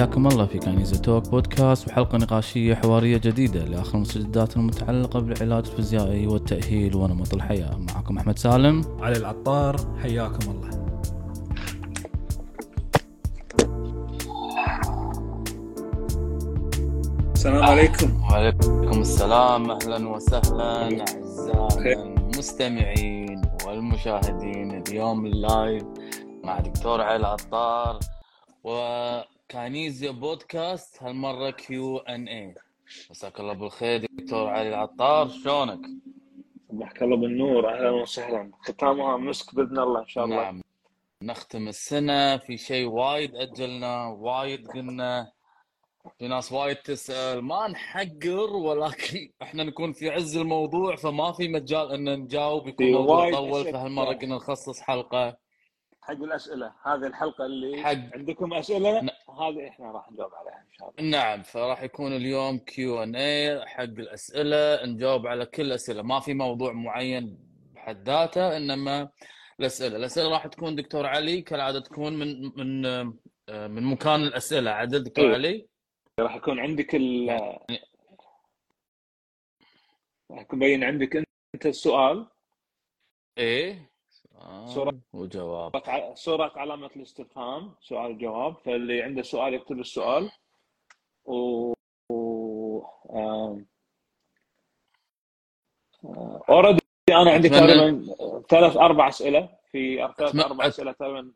[0.00, 6.26] حياكم الله في كنيزة توك بودكاست وحلقة نقاشية حوارية جديدة لآخر المستجدات المتعلقة بالعلاج الفيزيائي
[6.26, 7.78] والتأهيل ونمط الحياة.
[7.78, 8.84] معكم أحمد سالم.
[9.00, 10.70] علي العطار حياكم الله.
[17.34, 18.22] السلام عليكم.
[18.22, 25.84] وعليكم السلام أهلا وسهلا أعزائنا المستمعين والمشاهدين اليوم اللايف
[26.44, 27.98] مع دكتور علي العطار.
[29.50, 32.54] وكانيزيا بودكاست هالمرة Q and A
[33.10, 35.80] مساك الله بالخير دكتور علي العطار شلونك؟
[36.70, 38.50] صبحك الله بالنور أهلا وسهلا.
[38.62, 40.36] ختامها مسك بإذن الله إن شاء الله.
[40.36, 40.60] نعم.
[41.22, 45.32] نختم السنة في شيء وايد أجلنا وايد قلنا.
[46.18, 51.92] في ناس وايد تسأل ما نحقر ولكن إحنا نكون في عز الموضوع فما في مجال
[51.92, 53.72] إن نجاوب يكون طول أشياء.
[53.72, 55.49] فهالمرة قلنا نخصص حلقة.
[56.10, 56.72] حق الأسئلة.
[56.82, 61.10] هذه الحلقة اللي حق عندكم أسئلة ن- هذه إحنا راح نجاوب عليها إن شاء الله.
[61.10, 64.86] نعم فراح يكون اليوم كيو ان اي حق الأسئلة.
[64.86, 66.02] نجاوب على كل الأسئلة.
[66.02, 67.38] ما في موضوع معين
[67.74, 69.08] بحد ذاته إنما
[69.60, 69.96] الأسئلة.
[69.96, 72.86] الأسئلة راح تكون دكتور علي كالعادة تكون من من
[73.48, 74.70] آه، من مكان الأسئلة.
[74.70, 75.34] عدد دكتور إيه.
[75.34, 75.68] علي.
[76.20, 77.28] راح يكون عندك ال
[80.30, 81.16] راح يكون مبين عندك
[81.54, 82.26] أنت السؤال.
[83.38, 83.89] إيه.
[84.40, 85.72] صورة سؤال وجواب.
[86.14, 90.30] صورة علامة الاستفهام سؤال جواب فاللي عنده سؤال يكتب السؤال.
[91.24, 91.72] و,
[92.10, 92.82] و...
[93.10, 93.66] آم...
[96.48, 98.14] اوريدي أنا عندي تقريبا
[98.48, 99.48] ثلاث أربع أسئلة.
[99.72, 100.36] في ثلاث.
[100.36, 100.66] أربع.
[100.66, 101.32] أسئلة تقريبا.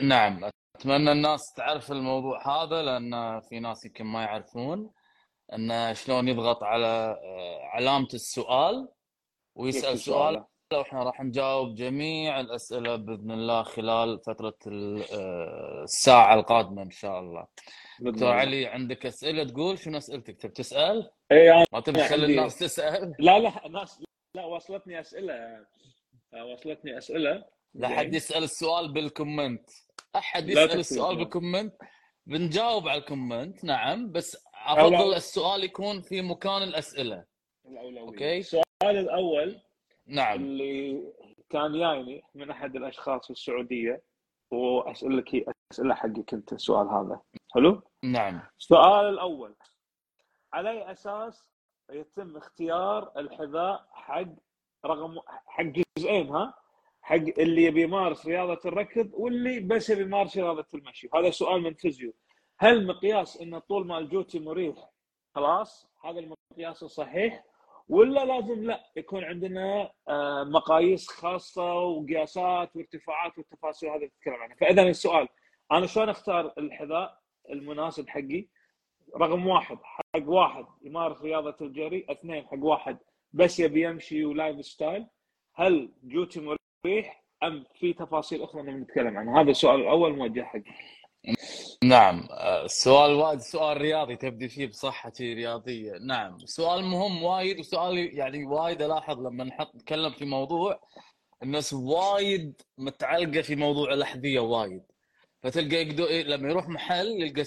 [0.00, 4.90] نعم أتمنى الناس تعرف الموضوع هذا لأن في ناس يمكن ما يعرفون.
[5.52, 8.88] إن شلون يضغط على آه، علامة السؤال
[9.54, 10.44] ويسأل سؤال
[10.78, 17.46] وإحنا راح نجاوب جميع الأسئلة بإذن الله خلال فترة آه، الساعة القادمة إن شاء الله.
[18.00, 22.58] دكتور علي عندك أسئلة تقول شنو أسئلتك؟ تبي تسأل؟ اي أنا ما تبي تخلي الناس
[22.58, 24.02] تسأل؟ لا لا ناس
[24.34, 25.66] لا وصلتني أسئلة
[26.52, 27.44] وصلتني أسئلة
[27.74, 29.70] لا حد يسأل السؤال بالكومنت.
[30.16, 31.74] أحد يسأل السؤال بال comment
[32.26, 37.24] بنجاوب على ال comment نعم بس أفضل السؤال يكون في مكان الأسئلة.
[37.66, 39.60] الأولوية أوكي؟ السؤال الأول
[40.06, 40.40] نعم.
[40.40, 41.12] اللي
[41.50, 44.02] كان جايني من أحد الأشخاص في السعودية
[44.50, 47.20] واسالك اسئله حقك أنت السؤال هذا.
[47.54, 48.40] حلو؟ نعم.
[48.58, 49.54] السؤال الأول.
[50.52, 51.46] على اي أساس
[51.90, 54.28] يتم اختيار الحذاء حق
[54.86, 55.64] رقم حق
[55.98, 56.54] جزئين ها؟
[57.02, 61.08] حق اللي يبي يمارس رياضة الركض واللي بس يبي يمارس رياضة المشي.
[61.14, 62.12] هذا سؤال من physio.
[62.58, 64.90] هل مقياس إن طول مال جوتي مريح؟
[65.34, 67.44] خلاص هذا المقياس الصحيح
[67.92, 74.82] ولا لازم لا يكون عندنا آه، مقاييس خاصة وقياسات وارتفاعات والتفاصيل هذه تتكلم عنها فاذا
[74.82, 75.28] السؤال
[75.72, 77.18] أنا شلون أختار الحذاء
[77.50, 78.46] المناسب حقي؟
[79.16, 82.98] رقم واحد حق واحد يمارس رياضة الجري اثنين حق واحد
[83.32, 85.06] بس يبي يمشي و lifestyle.
[85.54, 90.62] هل جوتي مريح؟ أم في تفاصيل أخرى نتكلم عنها؟ هذا السؤال الأول موجه حقي.
[91.82, 95.92] نعم آه، السؤال وايد سؤال رياضي تبدي فيه بصحتي رياضية.
[96.06, 100.80] نعم سؤال مهم وايد وسؤال يعني وايد ألاحظ لما نحط نتكلم في موضوع
[101.42, 104.82] الناس وايد متعلقة في موضوع الأحذية وايد.
[105.42, 107.44] فتلقى يقدر إيه لما يروح محل يلقى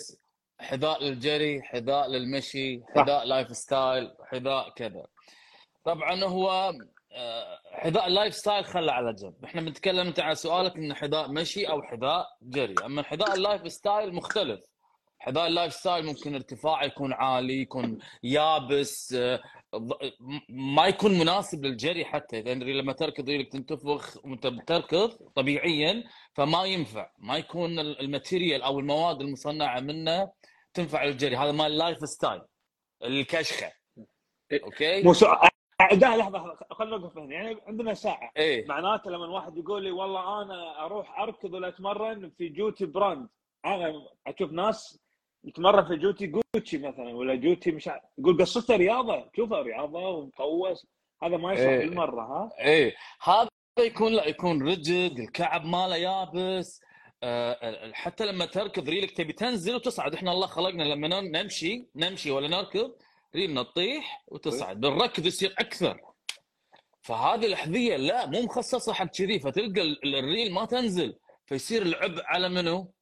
[0.59, 5.05] حذاء للجري حذاء للمشي حذاء lifestyle حذاء كذا.
[5.83, 6.73] طبعا هو آه،
[7.71, 9.45] حذاء ال lifestyle خله على جنب.
[9.45, 12.75] إحنا بنتكلم أنت على سؤالك انه حذاء مشي أو حذاء جري.
[12.85, 14.59] أما حذاء ال lifestyle مختلف.
[15.19, 19.39] حذاء ال lifestyle ممكن ارتفاعه يكون عالي يكون يابس آه،
[20.49, 22.39] ما يكون مناسب للجري حتى.
[22.39, 26.03] يعني لما تركض يلك تنتفخ وأنت بتركض طبيعيا
[26.33, 27.09] فما ينفع.
[27.17, 30.31] ما يكون ال- ال material أو المواد المصنعة منه
[30.73, 31.35] تنفع للجري.
[31.37, 32.41] هذا مال ال lifestyle
[33.03, 33.71] الكشخة.
[34.63, 35.49] أوكي؟ مو سؤال
[35.93, 37.33] لا لحظة خلينا نوقف هنا.
[37.35, 38.31] يعني عندنا ساعة.
[38.37, 38.65] إيه.
[38.67, 43.27] معناته لما واحد يقول لي والله أنا أروح أركض ولا أتمرن في جوتي brand.
[43.65, 43.93] أنا
[44.27, 44.99] أشوف ناس
[45.43, 49.29] يتمرن في جوتي جوتشي مثلا ولا جوتي مش ع- يقول قصته رياضة.
[49.35, 50.87] شوفها رياضة ومقوس.
[51.23, 51.79] هذا ما يصلح إيه.
[51.79, 52.95] بالمرة ها؟ إيه.
[53.23, 53.49] هذا
[53.79, 56.81] يكون لا يكون ريل الكعب ماله يابس.
[57.23, 60.13] آه، حتى لما تركض ريلك تبي تنزل وتصعد.
[60.13, 62.91] إحنا الله خلقنا لما نم- نمشي نمشي ولا نركض
[63.35, 66.01] ريلنا تطيح وتصعد بالركض يصير أكثر
[67.01, 72.49] فهذه الأحذية لا مو مخصصة حق كذي فتلقى ال- الريل ما تنزل فيصير العبء على
[72.49, 72.93] منو؟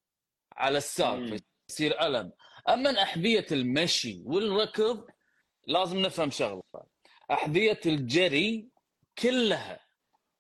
[0.57, 1.19] على الساق.
[1.69, 2.31] فيصير ألم
[2.69, 5.06] أما أحذية المشي والركض
[5.68, 6.63] لازم نفهم شغلة
[7.31, 8.68] أحذية الجري
[9.19, 9.79] كلها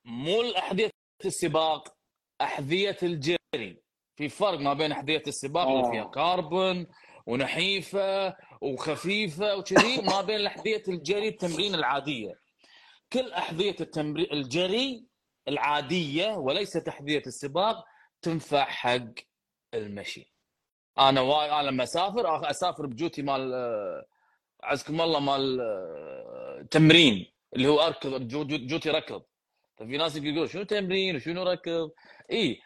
[0.05, 0.89] مو الأحذية
[1.25, 1.95] السباق
[2.41, 3.81] أحذية الجري
[4.15, 6.09] في فرق ما بين أحذية السباق اللي فيها آه.
[6.11, 6.87] كاربون
[7.25, 12.33] ونحيفة وخفيفة وكذي ما بين أحذية الجري التمرين العادية.
[13.13, 15.05] كل أحذية التمرين الجري
[15.47, 17.85] العادية وليست أحذية السباق
[18.21, 19.13] تنفع حق
[19.73, 20.33] المشي.
[20.99, 24.05] أنا why أنا لما أسافر أسافر بجوتي مال آه،
[24.63, 29.23] عزكم الله مال آه، تمرين اللي هو أركض جو- جو- جوتي ركض.
[29.77, 31.91] ففي ناس يقولون شنو تمرين وشنو ركض؟
[32.31, 32.61] اي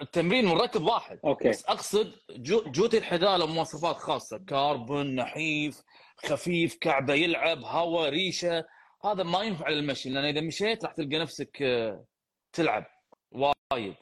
[0.00, 1.48] التمرين والركض واحد أوكي.
[1.48, 5.82] بس أقصد جو جوتي الحذاء له مواصفات خاصة كاربون نحيف
[6.16, 8.64] خفيف كعبه يلعب هواء ريشة
[9.04, 12.04] هذا ما ينفع للمشي لأن إذا مشيت راح تلقى نفسك آه،
[12.52, 12.84] تلعب
[13.30, 13.94] وايد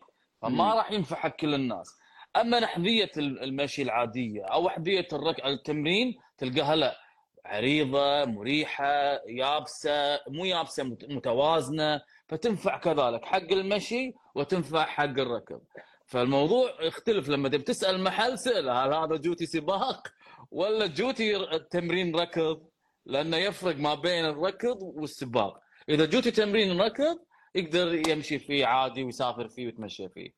[0.43, 0.75] فما.
[0.75, 1.99] راح ينفع حق كل الناس.
[2.37, 5.45] أما أحذية المشي العادية أو احذيه الرك...
[5.47, 6.97] التمرين تلقاها لا
[7.45, 13.25] عريضة مريحة يابسة مو يابسة مت- متوازنة فتنفع كذلك.
[13.25, 15.61] حق المشي وتنفع حق الركض.
[16.07, 20.09] فالموضوع يختلف لما تبي تسأل محل سأله هل هذا جوتي سباق
[20.51, 22.69] ولا جوتي تمرين ركض؟
[23.07, 25.61] لأنه يفرق ما بين الركض والسباق.
[25.89, 27.19] إذا جوتي تمرين ركض
[27.55, 30.31] يقدر يمشي فيه عادي ويسافر فيه ويتمشى فيه.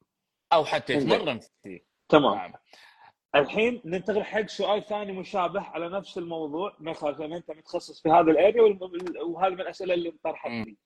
[0.52, 0.92] أو حتى.
[0.92, 1.84] يتمرن فيه.
[2.08, 2.34] تمام.
[2.34, 2.52] نعم.
[3.34, 6.76] الحين ننتقل حق سؤال ثاني مشابه على نفس الموضوع.
[6.78, 8.78] ما يخالف أنت متخصص في هذا ال area
[9.22, 10.50] وهذا من الأسئلة اللي انطرحت.
[10.50, 10.76] لي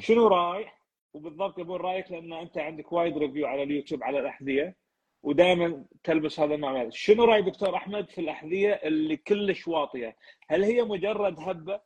[0.00, 0.68] شنو رأيك
[1.16, 4.76] وبالضبط يبون رأيك لأن أنت عندك وايد review على اليوتيوب على الأحذية
[5.22, 6.88] ودائما تلبس هذا النوع.
[6.90, 10.16] شنو راي دكتور أحمد في الأحذية اللي كلش واطية؟
[10.48, 11.80] هل هي مجرد هبة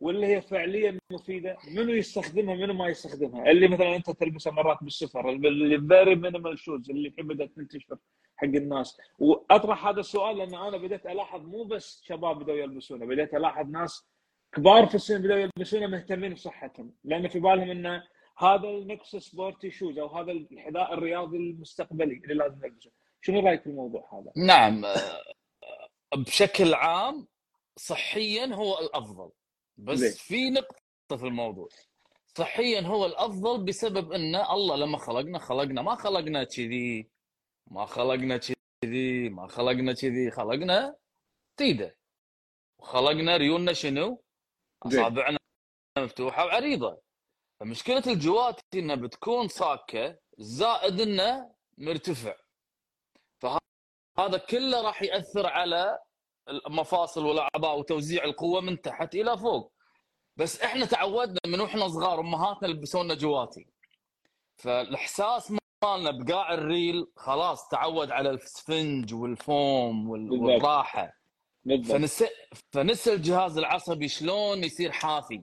[0.00, 5.30] ولا هي فعليا مفيدة؟ منو يستخدمها منو ما يستخدمها؟ اللي مثلا أنت تلبسها مرات بالسفر
[5.30, 7.96] اللي very minimal shoes اللي الحين بدات تنتشر
[8.36, 13.34] حق الناس وأطرح هذا السؤال لأن أنا بديت ألاحظ مو بس شباب بدأوا يلبسونه بديت
[13.34, 14.08] ألاحظ ناس
[14.52, 18.02] كبار في السن بدأوا يلبسونه مهتمين بصحتهم لأن في بالهم إنه
[18.38, 22.90] هذا ال next sporty shoes أو هذا الحذاء الرياضي المستقبلي اللي لازم نلبسه
[23.20, 25.22] شنو رأيك في الموضوع هذا؟ نعم آه،
[26.16, 27.26] بشكل عام
[27.76, 29.30] صحيا هو الأفضل
[29.76, 30.12] بس زين.
[30.12, 31.68] في نقطة في الموضوع
[32.38, 37.10] صحيا هو الأفضل بسبب إن الله لما خلقنا خلقنا ما خلقنا كذي
[37.66, 38.40] ما خلقنا
[38.82, 40.96] كذي ما خلقنا كذي خلقنا
[41.56, 41.96] تيده
[42.78, 44.22] وخلقنا ريولنا شنو؟
[44.82, 45.38] أصابعنا
[45.98, 47.05] مفتوحة وعريضة
[47.60, 52.34] فمشكلة الجواتي إنها بتكون صاكه زائد إنه مرتفع.
[53.38, 55.98] فهذا كله راح يأثر على
[56.48, 59.72] المفاصل والأعضاء وتوزيع القوة من تحت إلى فوق.
[60.36, 63.66] بس إحنا تعودنا من وإحنا صغار أمهاتنا يلبسونا جواتي.
[64.56, 65.52] فالإحساس
[65.84, 70.10] مالنا بقاع الريل خلاص تعود على السفنج والفوم.
[70.10, 71.12] والراحة.
[71.88, 72.28] فنسى
[72.72, 75.42] فنسى الجهاز العصبي شلون يصير حافي.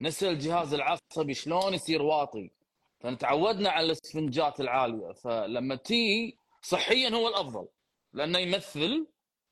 [0.00, 2.50] نسى الجهاز العصبي شلون يصير واطي.
[3.00, 5.12] فنتعودنا على الاسفنجات العالية.
[5.12, 7.66] فلما تي صحيا هو الأفضل.
[8.12, 9.06] لأنه يمثل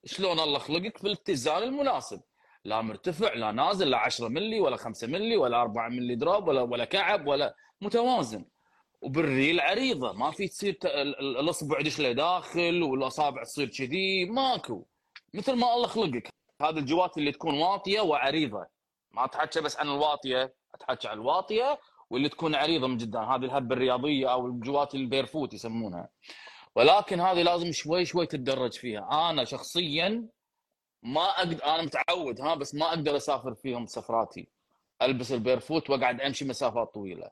[0.05, 2.21] شلون الله خلقك في الاتزان المناسب.
[2.65, 6.63] لا مرتفع لا نازل لا 10 ملي ولا 5 ملي ولا 4 ملي drop ولا
[6.63, 8.45] ولا كعب ولا متوازن.
[9.01, 10.13] وبالريل عريضة.
[10.13, 10.79] ما في تصير
[11.21, 14.25] الأصبع يدش لداخل والأصابع تصير كذي.
[14.25, 14.87] ماكو.
[15.35, 16.29] مثل ما الله خلقك.
[16.63, 18.67] هذه الجوات اللي تكون واطية وعريضة.
[19.13, 21.79] ما أتحكى بس عن الواطية أتحكى عن الواطية
[22.11, 26.09] واللي تكون عريضة من قدام هذه الهبه الرياضية أو الجوات ال barefoot يسمونها.
[26.75, 29.31] ولكن هذه لازم شوي شوي تتدرج فيها.
[29.31, 30.29] أنا شخصيا
[31.03, 34.49] ما أقدر أنا متعود ها بس ما أقدر أسافر فيهم سفراتي.
[35.03, 37.31] ألبس ال barefoot وأقعد أمشي مسافات طويلة.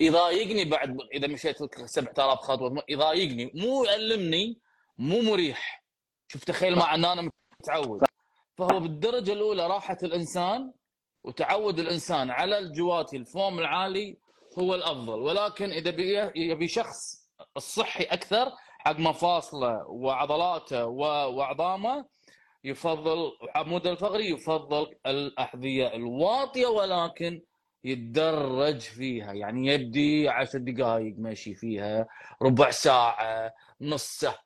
[0.00, 4.60] يضايقني بعد إذا مشيت لك 7000 خطوة يضايقني مو يألمني
[4.98, 5.84] مو مريح.
[6.28, 7.30] شوف تخيل مع إن أنا
[7.60, 8.04] متعود.
[8.58, 10.72] فهو بالدرجة الأولى راحة الإنسان
[11.24, 14.16] وتعود الإنسان على الجواتي الفوم العالي
[14.58, 15.18] هو الأفضل.
[15.20, 17.24] ولكن إذا بي- يبي شخص
[17.56, 22.04] الصحي أكثر حق مفاصله وعضلاته وعظامه
[22.64, 27.40] يفضل عمود الفقري يفضل الأحذية الواطية ولكن
[27.84, 29.32] يتدرج فيها.
[29.32, 32.06] يعني يبدي عشر دقائق ماشي فيها
[32.42, 34.38] ربع ساعة نص ساعه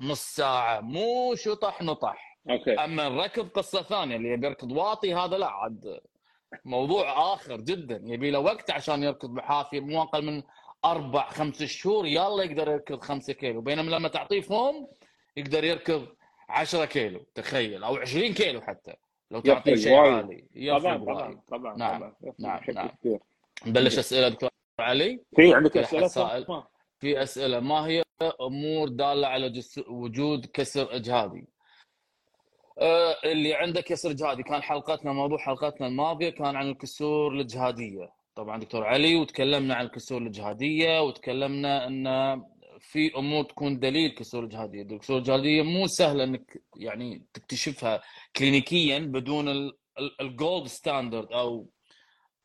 [0.00, 2.38] نص ساعة مو شطح نطح.
[2.50, 2.74] أوكي.
[2.74, 6.00] أما الركض قصة ثانية اللي يبي يركض واطي هذا لا عاد
[6.64, 10.42] موضوع آخر جدا يبي له وقت عشان يركض بحافية مو أقل من
[10.84, 14.88] أربع خمس شهور يلا يقدر يركض خمسة كيلو بينما لما تعطيه فوم
[15.36, 16.06] يقدر يركض
[16.48, 18.94] 10 كيلو تخيل أو 20 كيلو حتى
[19.30, 19.94] لو تعطيه شيء.
[19.94, 20.44] عالي
[20.78, 21.98] طبعا طبعا طبعا نعم.
[22.00, 22.88] طبعا نعم، بشكل نعم.
[23.66, 26.64] نبلش أسئلة دكتور علي في عندك أسئلة.
[27.00, 28.02] في أسئلة ما هي
[28.40, 29.78] أمور دالة على جس...
[29.88, 31.48] وجود كسر اجهادي؟
[32.78, 38.60] آه، اللي عنده كسر اجهادي كان حلقتنا موضوع حلقتنا الماضية كان عن الكسور الاجهاديه طبعا
[38.60, 42.04] دكتور علي وتكلمنا عن الكسور الاجهاديه وتكلمنا إن
[42.80, 48.02] في أمور تكون دليل كسور الجهادية، الكسور الجهادية مو سهله إنك يعني تكتشفها
[48.36, 49.72] كلينيكيا بدون
[50.20, 51.66] ال gold standard أو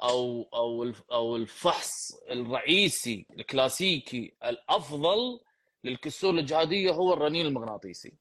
[0.03, 5.39] أو أو أو الفحص الرئيسي الكلاسيكي الأفضل
[5.83, 8.13] للكسور الجهادية هو الرنين المغناطيسي.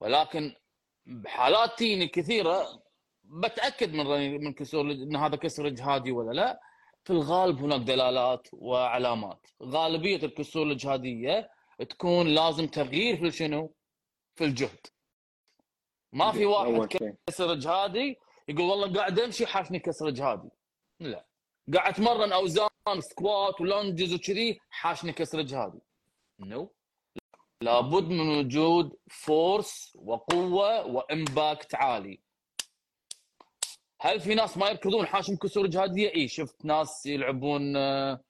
[0.00, 0.54] ولكن
[1.06, 2.82] بحالات تيني كثيرة
[3.24, 6.60] بتأكد من من كسور إن هذا كسر جهادي ولا لا.
[7.04, 9.46] في الغالب هناك دلالات وعلامات.
[9.62, 11.50] غالبية الكسور الجهاديه
[11.90, 13.74] تكون لازم تغيير في شنو؟
[14.34, 14.86] في الجهد.
[16.12, 16.88] ما في واحد
[17.26, 18.16] كسر جهادي
[18.48, 20.48] يقول والله قاعد أمشي حاشني كسر جهادي
[21.00, 21.26] لا.
[21.74, 22.68] قاعد أتمرن أوزان
[22.98, 25.78] squat و lunges وكذي حاشني كسر جهادي
[26.40, 26.72] no
[27.66, 32.20] لابد من وجود force وقوة و impact عالي.
[34.00, 38.20] هل في ناس ما يركضون حاشهم كسور جهادية؟ اي شفت ناس يلعبون آه،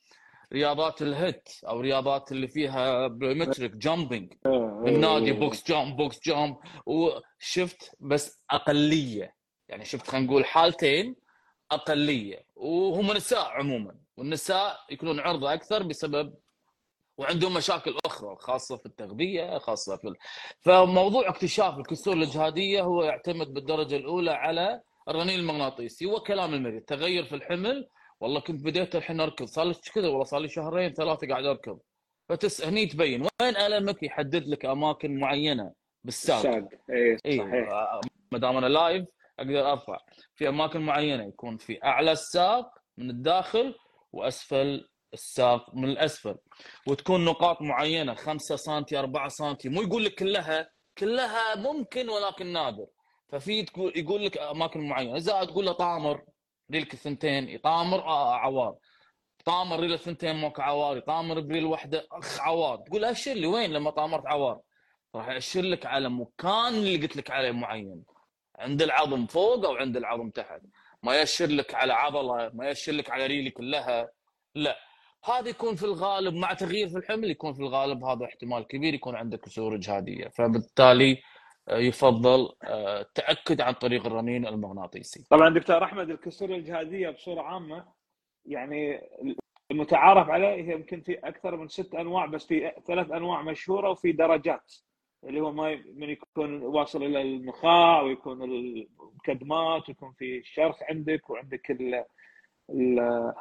[0.52, 4.33] رياضات ال HIIT أو رياضات اللي فيها plyometric jumping
[4.85, 9.35] بالنادي box jump box jump وشفت بس أقلية.
[9.68, 11.16] يعني شفت خلينا نقول حالتين
[11.71, 12.47] أقلية.
[12.56, 13.97] وهم نساء عموما.
[14.16, 16.35] والنساء يكونون عرضة أكثر بسبب
[17.19, 20.15] وعندهم مشاكل أخرى خاصة في التغذية خاصة في ال...
[20.61, 27.35] فموضوع اكتشاف الكسور الجهادية هو يعتمد بالدرجة الأولى على الرنين المغناطيسي وكلام المريض تغير في
[27.35, 27.89] الحمل
[28.21, 31.79] والله كنت بديت الحين أركض صار لي كذا والله صار لي شهرين ثلاثة قاعد أركض.
[32.29, 35.73] فتس هني تبين وين ألمك يحدد لك أماكن معينة؟
[36.05, 36.37] بالساق.
[36.37, 38.01] الساق اي اي صحيح.
[38.33, 39.07] ما دام أنا live
[39.39, 39.99] أقدر أرفع.
[40.35, 43.75] في أماكن معينة يكون في أعلى الساق من الداخل
[44.13, 46.37] وأسفل الساق من الأسفل
[46.87, 52.87] وتكون نقاط معينة 5 سم 4 سم مو يقول لك كلها كلها ممكن ولكن نادر.
[53.29, 56.23] ففي يقول لك أماكن معينة إذا تقول له طامر
[56.73, 58.75] ريلك الثنتين يطامر آه عوار.
[59.45, 62.77] طامر ريل الثنتين ماكو عوار يطامر بريل واحدة أخ عوار.
[62.77, 64.61] تقول اشر لي وين لما طامرت عوار؟
[65.15, 68.05] راح ياشر لك على مكان اللي قلت لك عليه معين.
[68.59, 70.61] عند العظم فوق أو عند العظم تحت.
[71.03, 74.11] ما ياشر لك على عضلة ما ياشر لك على ريلي كلها.
[74.55, 74.77] لا.
[75.28, 79.14] هذا يكون في الغالب مع تغيير في الحمل يكون في الغالب هذا احتمال كبير يكون
[79.16, 81.23] عندك كسور إجهادية فبالتالي
[81.71, 85.26] يفضل التأكد عن طريق الرنين المغناطيسي.
[85.30, 87.85] طبعا دكتور أحمد الكسور الجهاديه بصورة عامة
[88.45, 89.00] يعني
[89.71, 94.12] المتعارف عليه هي يمكن في أكثر من ست أنواع بس في ثلاث أنواع مشهورة وفي
[94.12, 94.75] درجات
[95.25, 101.71] اللي هو ما من يكون واصل إلى النخاع ويكون المكدمات ويكون في الشرخ عندك وعندك
[101.71, 102.04] ال
[102.71, 103.33] ال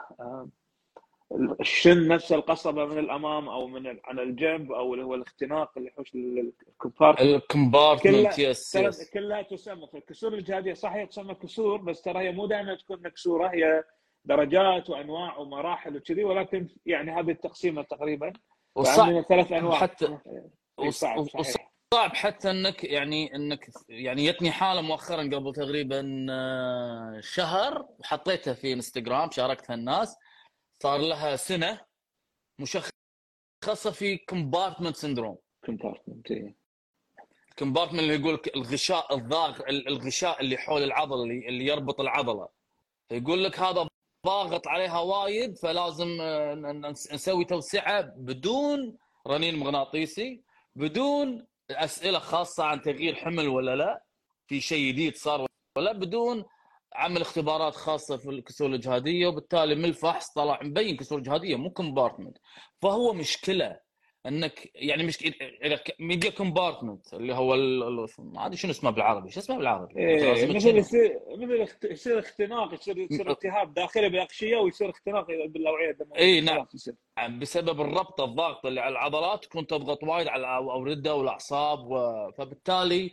[1.59, 5.89] ال shin نفس القصبة من الأمام أو من عن الجنب أو اللي هو الاختناق اللي
[5.89, 12.01] يحوش ال compartment ال compartment yes yes كلها تسمى الكسور الجهادية صحيح تسمى كسور بس
[12.01, 13.84] ترى هي مو دائما تكون مكسورة هي
[14.25, 18.34] درجات وأنواع ومراحل وكذي ولكن يعني هذه التقسيمة تقريبا.
[18.75, 19.75] وصعب ثلاث أنواع.
[19.75, 20.17] حتى
[20.77, 21.25] وصعب,
[21.94, 26.01] صعب حتى إنك يعني إنك يعني جتني حالة مؤخرا قبل تقريبا
[27.22, 30.17] شهر وحطيتها في انستغرام شاركتها الناس.
[30.84, 31.82] صار لها سنة
[32.60, 36.32] مشخصة في كومبارتمنت سندروم كومبارتمنت
[37.50, 42.48] الكومبارتمنت اللي يقول لك الغشاء الضاغط الغشاء اللي حول العضلة اللي, اللي يربط العضلة.
[43.12, 43.88] يقول لك هذا
[44.25, 46.08] ضاغط عليها وايد فلازم
[47.13, 50.41] نسوي توسعة بدون رنين مغناطيسي
[50.75, 54.03] بدون أسئلة خاصة عن تغيير حمل ولا لا
[54.48, 55.46] في شيء جديد صار
[55.77, 56.46] ولا بدون
[56.95, 62.38] عمل اختبارات خاصة في الكسور الجهادية وبالتالي من الفحص طلع مبين كسور جهادية مو compartment
[62.81, 63.79] فهو مشكلة
[64.27, 65.31] إنك يعني مش
[65.99, 67.55] ميديا compartment اللي هو
[68.19, 72.97] ما ادري شنو اسمه بالعربي؟ شو اسمه بالعربي؟ إيه مثل يصير مثل يصير اختناق يصير
[72.97, 76.67] يصير التهاب داخلي بالاغشيه ويصير اختناق بالأوعية الدمويه اي نعم.
[77.39, 82.31] بسبب الربطه الضغط اللي على العضلات تكون تضغط وايد على الاورده والأعصاب و...
[82.31, 83.11] فبالتالي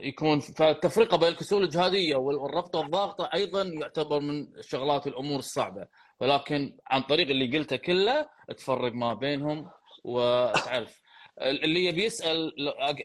[0.00, 5.86] يكون فالتفرقه بين الكسور الجهادية والربطه الضاغطة أيضا يعتبر من شغلات الأمور الصعبة.
[6.20, 9.70] ولكن عن طريق اللي قلته كله تفرق ما بينهم
[10.04, 11.00] وتعرف.
[11.40, 12.52] اللي يبي يسأل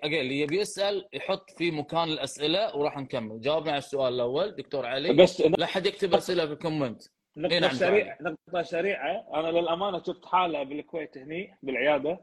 [0.05, 3.41] اللي يبي يسأل يحط في مكان الأسئلة وراح نكمل.
[3.41, 5.13] جاوبنا على السؤال الأول دكتور علي.
[5.13, 7.03] بس لا حد يكتب أسئلة في ال comment.
[7.38, 9.25] نقطة نعم سريعة نقطة سريعة.
[9.33, 12.19] أنا للأمانة شفت حالة بالكويت هني بالعيادة.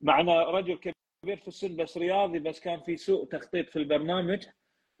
[0.00, 0.95] معنا رجل كبير
[1.34, 4.46] في السن بس رياضي بس كان في سوء تخطيط في البرنامج.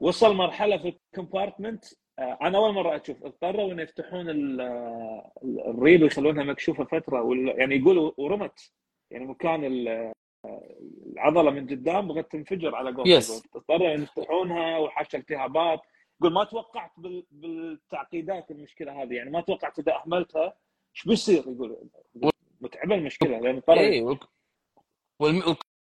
[0.00, 1.84] وصل مرحلة في ال compartment
[2.18, 3.24] أنا أول مرة أشوف.
[3.24, 4.26] اضطروا ان يفتحون
[5.68, 8.72] الريل ويخلونها مكشوفة فترة يعني يقولوا ورمت.
[9.10, 9.64] يعني مكان
[11.06, 13.20] العضلة من قدام بغت تنفجر على قولتهم.
[13.20, 13.46] Yes.
[13.56, 15.80] اضطروا يفتحونها وحاشا التهابات
[16.20, 16.92] يقول ما توقعت
[17.30, 19.14] بالتعقيدات المشكلة هذه.
[19.14, 20.56] يعني ما توقعت إذا أهملتها.
[20.96, 21.76] إيش بيصير؟ يقول
[22.60, 23.38] متعبة المشكلة.
[23.38, 25.75] لأن طرف اي وال compartment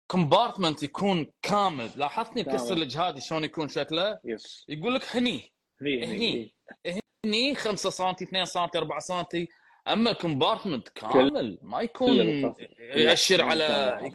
[0.83, 2.73] يكون كامل لاحظتني بكسر.
[2.73, 6.53] الاجهادي شلون يكون شكله yes يقول لك هني هني هني.
[7.25, 9.23] هني 5 سم 2 سم 4 سم
[9.87, 12.15] أما ال compartment كامل ما يكون
[12.79, 13.63] يأشر على.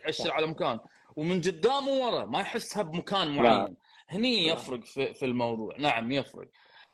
[0.07, 0.81] يأشر على مكان
[1.17, 3.43] ومن قدام وورا ما يحسها بمكان لا.
[3.43, 3.77] معين
[4.09, 4.53] هني لا.
[4.53, 6.49] يفرق في, في الموضوع نعم يفرق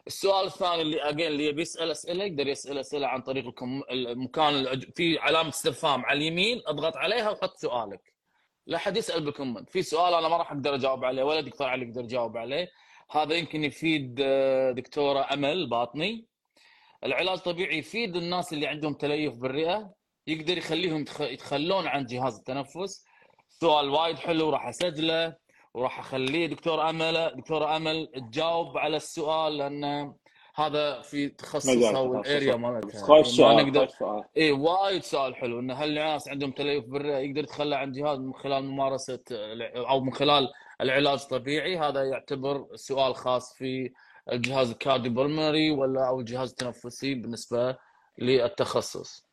[0.06, 3.62] السؤال الثاني اللي اجين اللي يبي يسأل أسئلة يقدر يسأل أسئلة عن طريق.
[3.90, 8.15] المكان في علامة استفهام على اليمين اضغط عليها وحط سؤالك
[8.66, 9.70] لا حد يسأل بال comment.
[9.70, 12.68] في سؤال أنا ما راح أقدر أجاوب عليه ولا دكتور علي يقدر يجاوب عليه.
[13.10, 16.26] هذا يمكن يفيد آه، دكتورة أمل باطني.
[17.04, 19.92] العلاج الطبيعي يفيد الناس اللي عندهم تليف بالرئة
[20.26, 23.04] يقدر يخليهم يتخ- يتخلون عن جهاز التنفس.
[23.48, 25.36] سؤال وايد حلو راح أسجله
[25.74, 26.46] وراح أخليه.
[26.46, 30.14] دكتور أمل دكتورة أمل تجاوب على السؤال لأن
[30.58, 32.56] هذا في تخصصها والاريا.
[32.56, 33.88] مالتها خوش ما سؤال نقدر
[34.36, 38.34] اي وايد سؤال حلو إن هل الناس عندهم تليف بالرئة يقدر يتخلى عن جهاز من
[38.34, 39.20] خلال ممارسة
[39.76, 43.92] أو من خلال العلاج الطبيعي هذا يعتبر سؤال خاص في
[44.32, 47.76] الجهاز الكارديوبلمري ولا أو الجهاز التنفسي بالنسبة
[48.18, 49.26] للتخصص.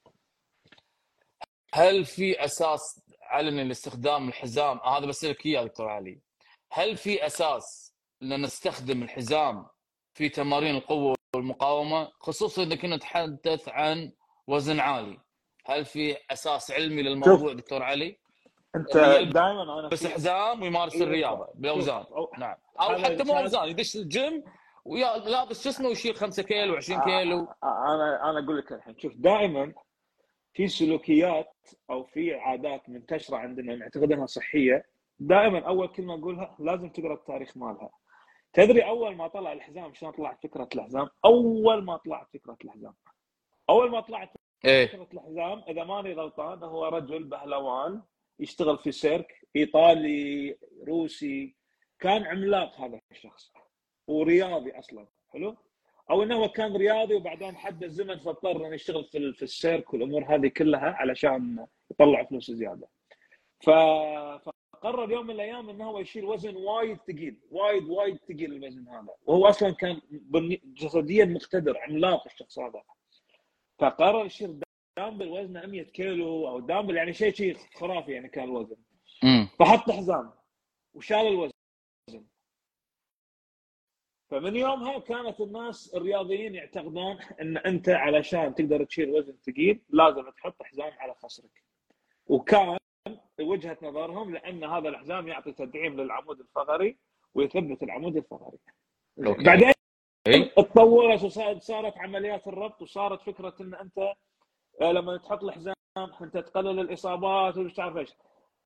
[1.73, 6.19] هل في أساس علني لاستخدام الحزام آه هذا بسألك إياه دكتور علي.
[6.71, 9.65] هل في أساس إن نستخدم الحزام
[10.13, 14.11] في تمارين القوة والمقاومة خصوصا إذا كنا نتحدث عن
[14.47, 15.17] وزن عالي.
[15.65, 18.17] هل في أساس علمي للموضوع دكتور علي؟
[18.75, 18.93] أنت
[19.33, 21.45] دائما أنا بس حزام ويمارس إيه، الرياضة
[22.03, 22.55] أو- نعم.
[22.81, 24.43] أو حتى مو أوزان يدش الجيم
[24.85, 27.39] ويا لابس جسمه ويشيل 5 كيلو 20 كيلو.
[27.63, 29.73] آه، أنا أنا أقول لك الحين شوف دائما
[30.53, 31.53] في سلوكيات
[31.89, 34.85] أو في عادات منتشرة عندنا نعتقد انها صحية
[35.19, 37.89] دائما أول كلمة أقولها لازم تقرأ التاريخ مالها.
[38.53, 42.93] تدري أول ما طلع الحزام شلون طلعت فكرة الحزام؟ أول ما طلعت فكرة الحزام
[43.69, 44.29] أول ما طلعت
[44.65, 44.87] إيه.
[44.87, 48.01] فكرة الحزام إذا ماني غلطان هو رجل بهلوان
[48.39, 51.55] يشتغل في سيرك إيطالي روسي
[51.99, 53.51] كان عملاق هذا الشخص
[54.07, 55.57] ورياضي أصلا حلو؟
[56.11, 60.35] أو إنه هو كان رياضي وبعدين حد الزمن فاضطر إنه يشتغل في في السيرك والأمور
[60.35, 62.87] هذه كلها علشان يطلع فلوس زيادة.
[63.59, 63.69] ف
[64.83, 69.15] فقرر يوم من الأيام إنه هو يشيل وزن وايد ثقيل وايد وايد ثقيل الوزن هذا.
[69.25, 70.01] وهو أصلا كان
[70.63, 72.83] جسديا مقتدر عملاق الشخص هذا.
[73.79, 74.59] فقرر يشيل
[74.97, 78.75] دامبل وزنه 100 كيلو أو دامبل يعني شيء شيء خرافي يعني كان الوزن.
[79.59, 80.33] فحط حزام
[80.93, 81.53] وشال الوزن.
[84.31, 90.63] فمن يومها كانت الناس الرياضيين يعتقدون إن أنت علشان تقدر تشيل وزن ثقيل لازم تحط
[90.63, 91.63] حزام على خصرك.
[92.27, 92.77] وكان
[93.41, 96.97] وجهة نظرهم لأن هذا الحزام يعطي تدعيم للعمود الفقري
[97.33, 98.57] ويثبت العمود الفقري
[99.25, 99.43] أوكي.
[99.43, 99.73] بعدين
[100.57, 104.13] تطورت وصارت صارت عمليات الربط وصارت فكرة إن أنت
[104.81, 105.73] آه، لما تحط الحزام
[106.21, 108.13] أنت تقلل الإصابات ومش عارف إيش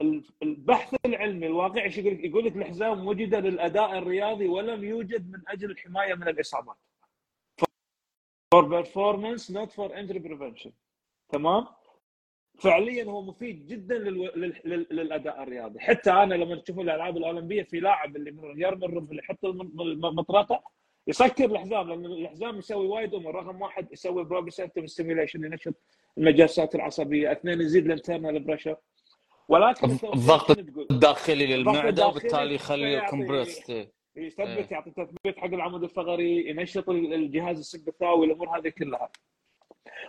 [0.01, 5.31] ال- البحث العلمي الواقعي إيش يقول لك؟ يقول لك الحزام وجد للأداء الرياضي ولم يوجد
[5.31, 6.75] من أجل الحماية من الإصابات.
[8.55, 10.69] for performance not for injury prevention
[11.29, 11.67] تمام؟
[12.59, 14.25] فعليا هو مفيد جدا للو...
[14.35, 14.53] لل...
[14.65, 14.87] لل...
[14.91, 19.81] للأداء الرياضي، حتى أنا لما تشوفوا الألعاب الأولمبية في لاعب اللي يرمي اللي يحط الم-
[20.05, 20.63] المطرقه
[21.07, 25.73] يسكر الحزام لأن الحزام يسوي وايد امور، رقم واحد يسوي proprioceptive stimulation ينشط
[26.17, 28.75] المجسات العصبية، اثنين يزيد ال internal pressure
[29.49, 30.57] ولكن الضغط؟
[30.91, 33.69] الداخلي للمعدة وبالتالي يخليه فيعطي- compressed
[34.15, 34.67] يثبت إيه.
[34.71, 39.09] يعطي تثبيت حق العمود الفقري ينشط الجهاز السمبثاوي الأمور هذه كلها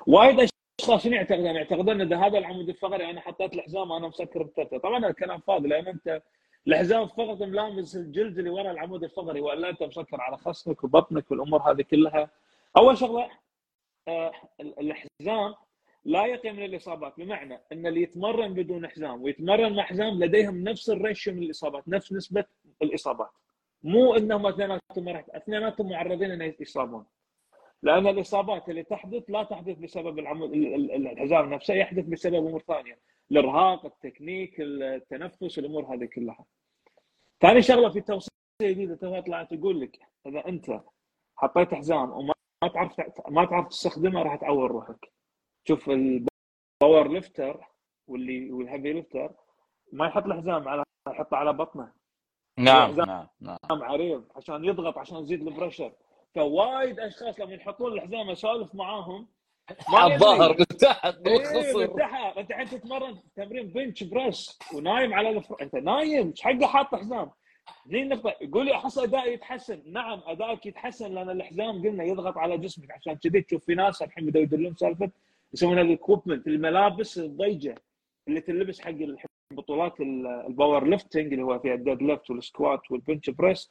[0.07, 0.49] وايد
[0.81, 5.07] اشخاص شنو يعتقدون؟ يعتقدون إن هذا العمود الفقري أنا حطيت الحزام أنا مسكر التربة طبعا
[5.07, 6.23] الكلام فاضي لأن أنت
[6.69, 11.71] الحزام فقط ملامس الجلد اللي ورا العمود الفقري وإلا أنت مسكر على خصرك وبطنك والأمور
[11.71, 12.31] هذه كلها.
[12.77, 13.31] أول شغلة
[14.09, 15.55] آه، الحزام
[16.05, 20.91] لا يقي من الاصابات بمعنى إن اللي يتمرن بدون حزام ويتمرن مع حزام لديهم نفس
[20.91, 22.45] الريشيو من الإصابات نفس نسبة
[22.83, 23.31] الإصابات.
[23.83, 27.05] مو إنهم أثنيناتهم أثنيناتهم معرضين ان يصابون.
[27.83, 32.61] لأن الإصابات اللي تحدث لا تحدث بسبب العمود ال- ال- الحزام نفسه يحدث بسبب أمور
[32.61, 32.99] ثانية.
[33.31, 36.45] الإرهاق التكنيك التنفس الأمور هذه كلها.
[37.41, 38.31] ثاني شغلة في توصيه
[38.63, 40.81] جديده توها طلعت تقول لك إذا أنت
[41.37, 42.93] حطيت حزام وما ما تعرف
[43.29, 45.13] ما تعرف تستخدمه راح تعور روحك.
[45.69, 47.65] شوف ال power lifter
[48.07, 49.31] واللي وال heavy lifter
[49.93, 51.93] ما يحط الحزام على يحطه على بطنه.
[52.59, 52.95] نعم.
[52.97, 53.59] نعم نعم.
[53.71, 55.93] عريض عشان يضغط عشان يزيد ال pressure
[56.39, 59.27] فوايد أشخاص لما يحطون الحزام اسولف معاهم.
[59.93, 60.09] ما.
[60.49, 65.57] من تحت إيه والخصر مرتاحه أنت الحين تتمرن تمرين bench press ونايم على الفر...
[65.63, 67.31] أنت نايم؟ إيش حقه حاط حزام
[67.89, 72.59] ذي النقطة يقول لي أحس أدائي يتحسن، نعم أدائك يتحسن لأن الحزام قلنا يضغط على
[72.59, 73.41] جسمك عشان كذي.
[73.41, 75.11] تشوف في ناس الحين بدأوا يدلون سالفة
[75.55, 77.75] يسوون ال equipment الملابس الضيجة
[78.29, 78.95] اللي تلبس حق
[79.51, 83.71] البطولات ال power lifting اللي هو فيها ال deadlift وال squat وال bench press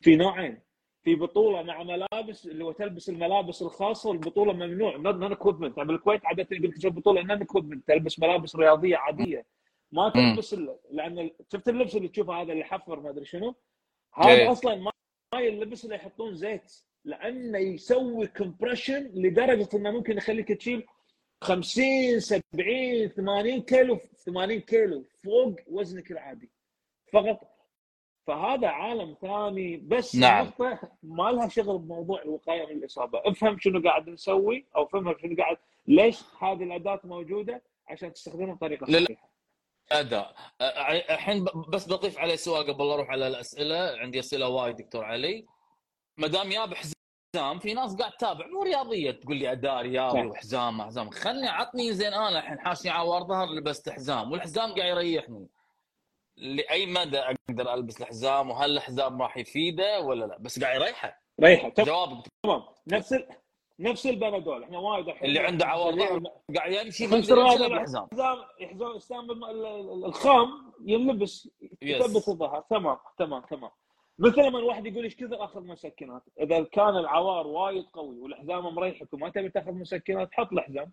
[0.00, 0.66] في نوعين.
[1.06, 4.96] في بطولة مع ملابس اللي هو تلبس الملابس الخاصة والبطولة ممنوع.
[4.96, 9.46] non equipment يعني بالكويت عادة يقول لك بطولة non equipment تلبس ملابس رياضية عادية.
[9.92, 10.76] ما تلبس ال...
[10.90, 13.54] لأن شفت اللبس اللي تشوفه هذا اللي حفر ما أدري شنو؟
[14.14, 14.52] هذا إيه.
[14.52, 14.92] أصلا ما
[15.34, 16.72] ما يلبس إلا يحطون زيت.
[17.04, 20.86] لأنه يسوي compression لدرجة إنه ممكن يخليك تشيل
[21.44, 26.50] 50 70 80 كيلو 80 كيلو فوق وزنك العادي.
[27.12, 27.55] فقط
[28.26, 30.42] فهذا عالم ثاني بس نعم.
[30.42, 35.36] النقطة ما لها شغل بموضوع الوقاية من الإصابة، افهم شنو قاعد نسوي أو فهم شنو
[35.36, 39.30] قاعد ليش هذه الأداة موجودة؟ عشان تستخدمها بطريقة صحيحة.
[39.92, 40.34] اداء
[41.10, 43.98] الحين بس بضيف عليه سؤال قبل أروح على الأسئلة.
[43.98, 45.46] عندي أسئلة وايد دكتور علي.
[46.16, 48.46] ما دام جاب حزام في ناس قاعد تتابع.
[48.46, 50.26] مو رياضية تقول لي اداء رياضي.
[50.26, 54.90] وحزام ما حزام خلني عطني زين أنا الحين حاشني عوار ظهر لبست حزام والحزام قاعد
[54.90, 55.48] يريحني.
[56.36, 61.22] لأي مدى أقدر ألبس الحزام؟ وهل الحزام راح يفيده ولا لا؟ بس قاعد يريحه.
[61.40, 62.22] ريحه تمام.
[62.44, 63.26] جواب نفس ال...
[63.78, 64.62] نفس البنادول.
[64.62, 66.22] إحنا وايد الحين اللي عنده عوار ظهر
[66.56, 68.08] قاعد يمشي يقدر يمشي الحزام.
[68.60, 69.44] يحزون الحزام
[70.04, 71.48] الخام ينلبس
[71.82, 72.64] يثبت الظهر.
[72.70, 72.96] تمام.
[73.18, 73.42] تمام.
[73.42, 73.70] تمام.
[74.18, 79.14] مثل لما الواحد يقول إيش كثر أخذ مسكنات؟ إذا كان العوار وايد قوي والحزام مريحك
[79.14, 80.92] وما تبي تأخذ مسكنات حط الحزام.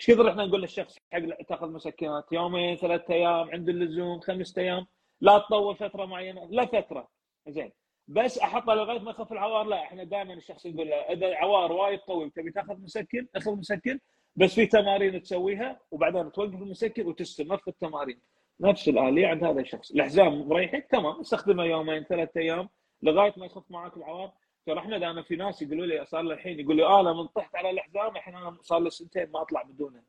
[0.00, 4.86] إيش كثر إحنا نقول للشخص حق تأخذ مسكنات؟ يومين ثلاثة أيام عند اللزوم خمسة أيام.
[5.20, 7.08] لا تطول فترة معينة لا فترة.
[7.48, 7.72] زين.
[8.08, 9.82] بس احطه لغاية ما يخف العوار؟ لا.
[9.82, 14.00] إحنا دائما الشخص يقول له إذا العوار وايد قوي وتبي تأخذ مسكن؟ أخذ مسكن.
[14.36, 18.20] بس في تمارين تسويها وبعدين توقف المسكن وتستمر في التمارين.
[18.60, 19.90] نفس الآلية عند هذا الشخص.
[19.90, 21.20] الحزام مريحك تمام.
[21.20, 22.68] استخدمه يومين ثلاثة أيام
[23.02, 24.32] لغاية ما يخف معك العوار.
[24.66, 27.26] ترى إحنا دائما في ناس يقولوا لي صار لي الحين يقول لي آه أنا من
[27.26, 30.02] طحت على الحزام الحين أنا صار لي سنتين ما أطلع بدونه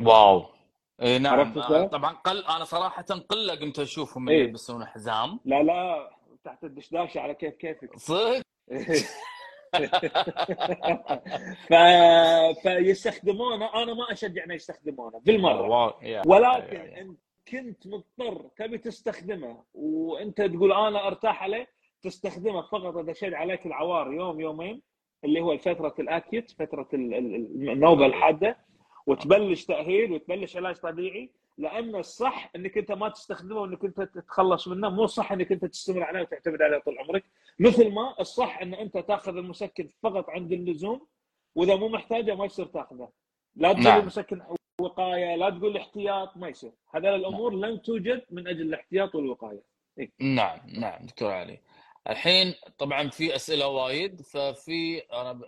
[0.00, 0.46] واو
[1.02, 4.34] إي نعم عرفت شلون؟ طبعا قل أنا صراحة قلة قمت أشوفهم إيه.
[4.36, 6.10] اللي يلبسون حزام لا لا
[6.44, 8.42] تحت الدشداشه على كيف كيفك صدق
[11.68, 11.74] ف...
[12.62, 16.22] فيستخدمونه أنا ما أشجع إنه يستخدمونه بالمرة واو يا.
[16.26, 17.00] ولكن يا- يا.
[17.00, 17.16] إن
[17.48, 21.66] كنت مضطر تبي تستخدمه وانت تقول أنا أرتاح عليه
[22.02, 24.82] تستخدمه فقط إذا شد عليك العوار يوم يومين
[25.24, 28.56] اللي هو فتره الاكيت فترة ال- ال- النوبة الحادة
[29.06, 34.88] وتبلش تأهيل وتبلش علاج طبيعي لأن الصح إنك أنت ما تستخدمه وإنك أنت تتخلص منه
[34.90, 37.24] مو صح إنك أنت تستمر عليه وتعتمد عليه طول عمرك.
[37.58, 41.06] مثل ما الصح إن أنت تأخذ المسكن فقط عند اللزوم
[41.54, 43.08] وإذا مو محتاجه ما يصير تأخذه.
[43.56, 44.00] لا تقول نعم.
[44.00, 44.40] المسكن
[44.80, 46.72] وقايه لا تقول احتياط ما يصير.
[46.94, 49.62] هذول الأمور لن توجد من أجل الاحتياط والوقاية.
[50.20, 51.60] نعم نعم دكتور علي.
[52.10, 55.40] الحين طبعا في أسئلة وايد ففي أنا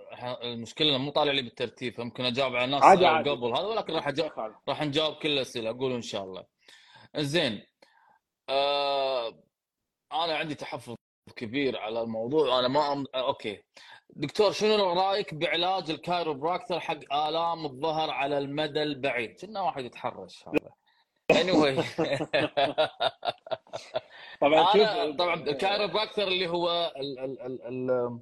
[0.42, 3.30] المشكلة مو طالع لي بالترتيب فممكن أجاوب على ناس عادي عادي.
[3.30, 4.32] قبل هذا ولكن راح أجاوب.
[4.68, 6.44] راح نجاوب كل الأسئلة أقول إن شاء الله.
[7.16, 7.62] زين.
[8.48, 9.28] آه
[10.12, 10.94] أنا عندي تحفظ
[11.36, 13.04] كبير على الموضوع أنا ما أم...
[13.14, 13.62] أوكي.
[14.10, 20.44] دكتور شنو رأيك بعلاج ال chiropractor حق آلام الظهر على المدى البعيد؟ كنا واحد يتحرش
[20.48, 20.70] هذا
[21.32, 21.82] anyway
[24.40, 28.18] طبعا طبعا ال chiropractor اللي هو ال ال ال ال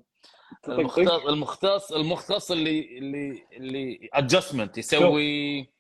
[0.69, 1.27] المختص.
[1.27, 5.76] المختص المختص اللي اللي اللي adjustment يسوي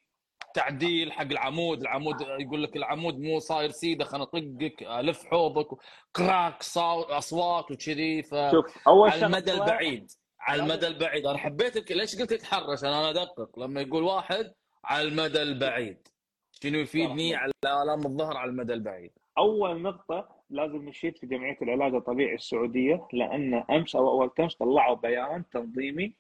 [0.57, 5.69] تعديل حق العمود العمود يقول لك العمود مو صاير سيدة خلنا اطقك ألف حوضك
[6.16, 6.62] crack
[7.11, 10.11] أصوات وكذي ف شوف أول على المدى البعيد
[10.47, 11.27] على المدى البعيد.
[11.27, 13.59] أنا حبيت ليش قلت يتحرش أنا أدقق.
[13.59, 14.53] لما يقول واحد
[14.85, 16.09] على المدى البعيد.
[16.51, 17.35] شنو يفيدني.
[17.35, 19.12] على آلام الظهر على المدى البعيد.
[19.38, 24.97] أول نقطة لازم نشيد في جمعية العلاج الطبيعي السعودية لأن أمس أو أول امس طلعوا
[24.97, 26.14] بيان تنظيمي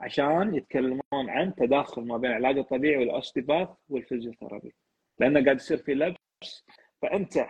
[0.00, 4.74] عشان يتكلمون عن تداخل ما بين العلاج الطبيعي وال osteopath وال physiotherapy
[5.18, 6.64] لأنه قاعد يصير في لبس
[7.02, 7.46] فأنت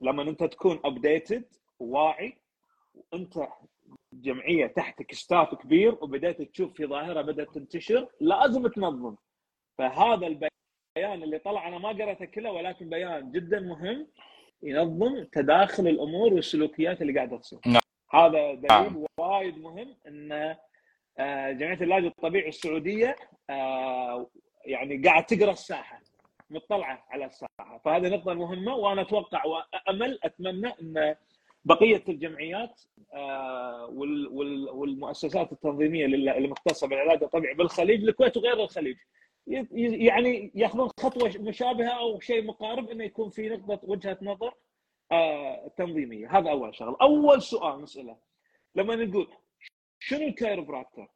[0.00, 1.44] لما أنت تكون updated
[1.78, 2.38] وواعي
[2.94, 3.48] وأنت
[4.12, 9.16] جمعية تحتك staff كبير وبديت تشوف في ظاهرة بدأت تنتشر لازم تنظم
[9.78, 14.06] فهذا البيان اللي طلع أنا ما قرأته كله ولكن بيان جدا مهم
[14.62, 17.58] ينظم تداخل الأمور والسلوكيات اللي قاعدة تصير.
[17.66, 17.82] نعم.
[18.10, 19.04] هذا دليل نعم.
[19.20, 20.58] وايد مهم ان آه،
[21.18, 23.16] جمعية العلاج الطبيعي السعودية
[23.50, 24.26] آه،
[24.64, 26.00] يعني قاعد تقرأ الساحة
[26.50, 27.80] مطلعة على الساحة.
[27.84, 31.16] فهذه نقطة مهمة وأنا أتوقع وامل أتمنى أن
[31.64, 32.80] بقية الجمعيات
[33.14, 38.96] آه، وال- وال- والمؤسسات التنظيمية المختصة بالعلاج الطبيعي بالخليج الكويت وغير الخليج
[39.76, 44.54] يعني يأخذون خطوة مشابهة أو شيء مقارب إنه يكون في نقطة وجهة نظر
[45.12, 46.38] آه، تنظيمية.
[46.38, 48.16] هذا أول شغله أول سؤال نساله
[48.74, 49.28] لما نقول
[50.06, 51.08] شنو ال chiropractor.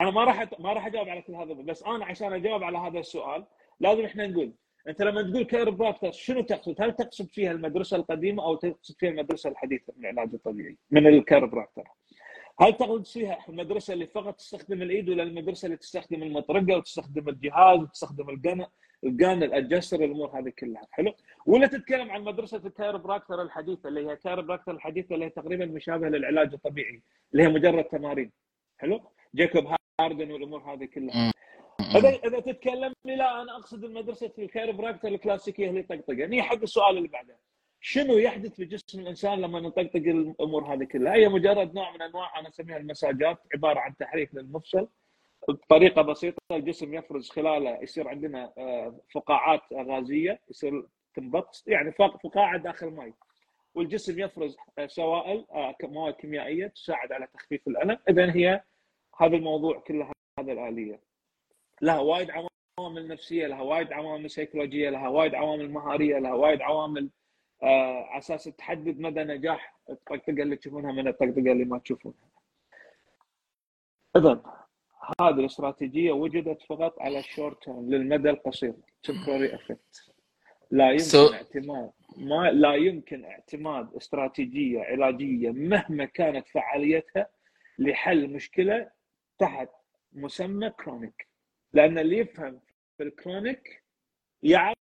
[0.00, 0.60] أنا ما راح.
[0.60, 3.46] ما راح أجاوب على كل هذا بس أنا عشان أجاوب على هذا السؤال
[3.80, 4.52] لازم إحنا نقول
[4.88, 9.50] أنت لما تقول chiropractor شنو تقصد؟ هل تقصد فيها المدرسة القديمة أو تقصد فيها المدرسة
[9.50, 11.88] الحديثة من العلاج الطبيعي من ال chiropractor؟
[12.60, 17.78] هل تقصد فيها المدرسة اللي فقط تستخدم الإيد ولا المدرسة اللي تستخدم المطرقة وتستخدم الجهاز
[17.78, 18.66] وتستخدم ال gun
[19.04, 20.86] ال gun ال adjuster الأمور هذه كلها.
[20.90, 21.12] حلو؟
[21.46, 25.66] ولا تتكلم عن مدرسة ال chiropractor الحديثة اللي هي ال chiropractor الحديثة اللي هي تقريبا
[25.66, 28.32] مشابهة للعلاج الطبيعي اللي هي مجرد تمارين.
[28.78, 29.00] حلو؟
[29.34, 29.64] جاكوب
[30.00, 31.32] هاردن والأمور هذه كلها.
[31.96, 36.62] اذا إذا تتكلم لي لا أنا أقصد المدرسة ال chiropractor الكلاسيكية اللي طقطقه هني حق
[36.62, 37.38] السؤال اللي بعده.
[37.80, 42.38] شنو يحدث في جسم الإنسان لما نطقطق الأمور هذه كلها؟ هي مجرد نوع من أنواع
[42.38, 44.88] أنا أسميها المساجات عبارة عن تحريك للمفصل.
[45.48, 52.86] بطريقه بسيطة الجسم يفرز خلاله يصير عندنا آه، فقاعات غازية يصير تنبط يعني فقاعة داخل
[52.86, 53.12] ماء
[53.74, 57.98] والجسم يفرز آه، سوائل آه، مواد كيميائية تساعد على تخفيف الألم.
[58.08, 58.62] اذا هي
[59.20, 61.00] هذا الموضوع كله هذا الآلية.
[61.82, 67.10] لها وايد عوامل نفسية لها وايد عوامل سيكولوجية لها وايد عوامل مهارية لها وايد عوامل
[67.62, 72.32] على أساس تحدد مدى نجاح الطقطقة اللي تشوفونها من الطقطقة اللي ما تشوفونها.
[74.16, 74.61] اذا
[75.20, 78.74] هذه الاستراتيجيه وجدت فقط على ال short term للمدى القصير
[79.08, 80.12] temporary effect.
[80.70, 81.32] لا يمكن so...
[81.34, 87.28] اعتماد ما لا يمكن اعتماد استراتيجية علاجية مهما كانت فعاليتها
[87.78, 88.90] لحل مشكلة
[89.38, 89.68] تحت
[90.12, 91.28] مسمى chronic
[91.72, 92.60] لأن اللي يفهم
[92.96, 93.82] في ال chronic
[94.42, 94.76] يعرف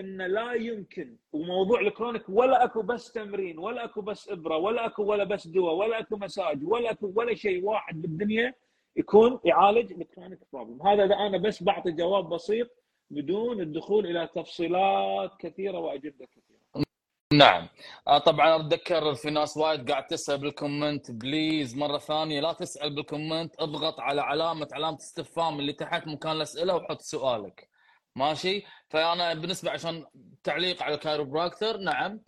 [0.00, 4.86] إن لا يمكن وموضوع ال chronic ولا أكو بس تمرين ولا أكو بس إبرة ولا
[4.86, 8.54] اكو ولا بس دواء ولا أكو مساج ولا اكو ولا شيء واحد بالدنيا
[8.96, 12.68] يكون يعالج ال chronic problem هذا أنا بس بعطي جواب بسيط
[13.10, 16.84] بدون الدخول إلى تفصيلات كثيرة وأجندة كثيرة.
[17.32, 17.68] نعم.
[18.08, 22.40] آه، طبعا أتذكر في ناس وايد قاعد تسأل بال comment please مرة ثانية.
[22.40, 27.68] لا تسأل بال comment اضغط على علامة علامة استفهام اللي تحت مكان الأسئلة وحط سؤالك.
[28.16, 30.04] ماشي؟ فأنا بالنسبة عشان
[30.44, 32.20] تعليق على ال chiropractor نعم.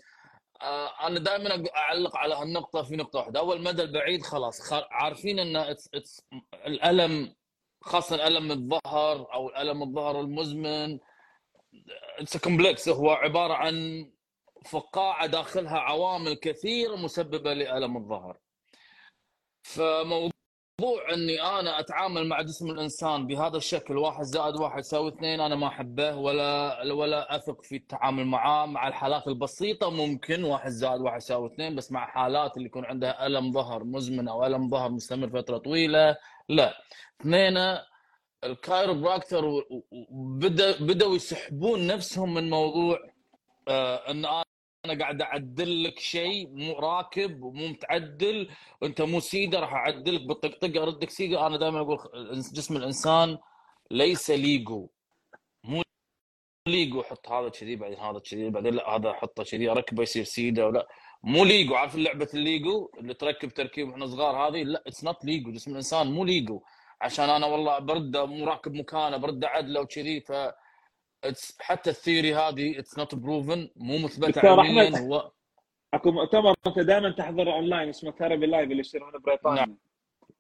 [1.06, 3.40] أنا دائما أعلق على هالنقطة في نقطة واحدة.
[3.40, 4.72] أول مدى البعيد خلاص.
[4.72, 6.22] عارفين إن it's, it's
[6.66, 7.34] الألم
[7.82, 10.98] خاصة الم الظهر أو الألم الظهر المزمن
[12.18, 14.10] it's complex هو عبارة عن
[14.70, 18.38] فقاعة داخلها عوامل كثيرة مسببة لألم الظهر.
[19.62, 20.30] فموضوع
[20.82, 25.54] موضوع إني أنا أتعامل مع جسم الإنسان بهذا الشكل واحد زائد واحد يساوي اثنين أنا
[25.54, 29.90] ما أحبه ولا ولا أثق في التعامل معاه مع الحالات البسيطة.
[29.90, 34.28] ممكن واحد زائد واحد يساوي اثنين بس مع حالات اللي يكون عندها ألم ظهر مزمن
[34.28, 36.16] أو ألم ظهر مستمر فترة طويلة.
[36.48, 36.74] لا
[37.20, 37.78] اثنين
[38.44, 39.62] ال chiropractor
[40.12, 42.98] بدأ بدأوا يسحبون نفسهم من موضوع
[43.68, 44.24] آه إن
[44.84, 48.50] أنا قاعد أعدل لك شيء مو راكب ومو متعدل.
[48.80, 51.98] وانت مو سيده راح أعدلك بالطقطقة أردك سيده أنا دائما أقول
[52.52, 53.38] جسم الإنسان
[53.90, 54.88] ليس ليجو.
[55.64, 55.82] مو
[56.68, 57.02] ليجو.
[57.02, 59.70] حط هذا كذي بعدين هذا كذي بعدين لا هذا احطه كذي.
[59.70, 60.88] اركبه يصير سيده ولا.
[61.22, 61.74] مو ليجو.
[61.74, 65.52] عارف لعبة الليجو؟ اللي تركب تركيب وإحنا صغار هذه؟ لا it's not ليجو.
[65.52, 66.62] جسم الإنسان مو ليجو.
[67.00, 70.20] عشان أنا والله برده مو راكب مكانه برده عدله وكذي.
[70.20, 70.32] ف
[71.60, 75.30] حتى ال theory هذه it's not proven مو مثبتة علميا هو
[75.94, 79.66] أكو مؤتمر أنت دائما تحضر اونلاين اسمه Therapy Live اللي يصير هنا بريطانيا.
[79.66, 79.76] نعم.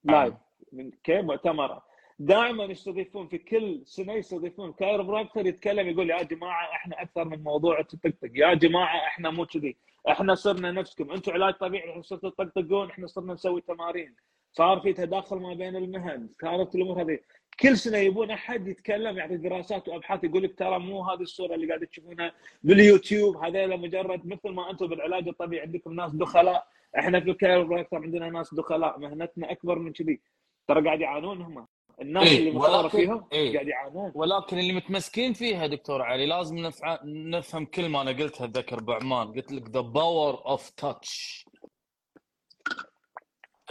[0.04, 0.34] live
[0.72, 1.82] من كيف مؤتمر
[2.18, 4.72] دائما يستضيفون في كل سنة يستضيفون.
[4.72, 9.76] chiropractor يتكلم يقول يا جماعة إحنا أكثر من موضوع التطقطق يا جماعة إحنا مو كذي.
[10.08, 11.12] إحنا صرنا نفسكم.
[11.12, 14.14] أنتم علاج طبيعي صرتوا تطقطقون إحنا صرنا نسوي تمارين.
[14.52, 17.18] صار في تداخل ما بين المهن صارت الأمور هذه
[17.60, 21.66] كل سنة يبون أحد يتكلم يعطي دراسات وأبحاث يقول لك ترى مو هذه الصورة اللي
[21.66, 26.66] قاعد تشوفونها باليوتيوب هذول مجرد مثل ما أنتم بالعلاج الطبيعي عندكم ناس دخلاء
[26.98, 30.20] إحنا في ال chiropractor عندنا ناس دخلاء مهنتنا أكبر من كذي
[30.68, 31.66] ترى قاعد يعانون هم
[32.00, 36.58] الناس إيه؟ اللي مصوره فيهم إيه؟ قاعد يعانون ولكن اللي متمسكين فيها دكتور علي لازم
[36.58, 36.98] نفع...
[37.04, 41.44] نفهم كلمه أنا قلتها ذكر بعمان قلت لك the power of touch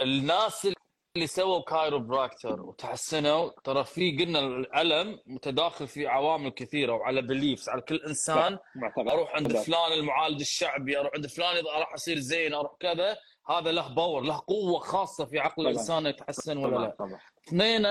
[0.02, 0.68] الناس
[1.16, 7.80] اللي سووا chiropractor وتحسنوا ترى في قلنا الألم متداخل في عوامل كثيرة وعلى beliefs على
[7.82, 8.58] كل إنسان
[8.98, 13.16] أروح عند فلان المعالج الشعبي أروح عند فلان إذا راح أصير زين أروح كذا
[13.48, 17.18] هذا له power له قوة خاصة في عقل الإنسان يتحسن ولا لا.
[17.48, 17.82] اثنين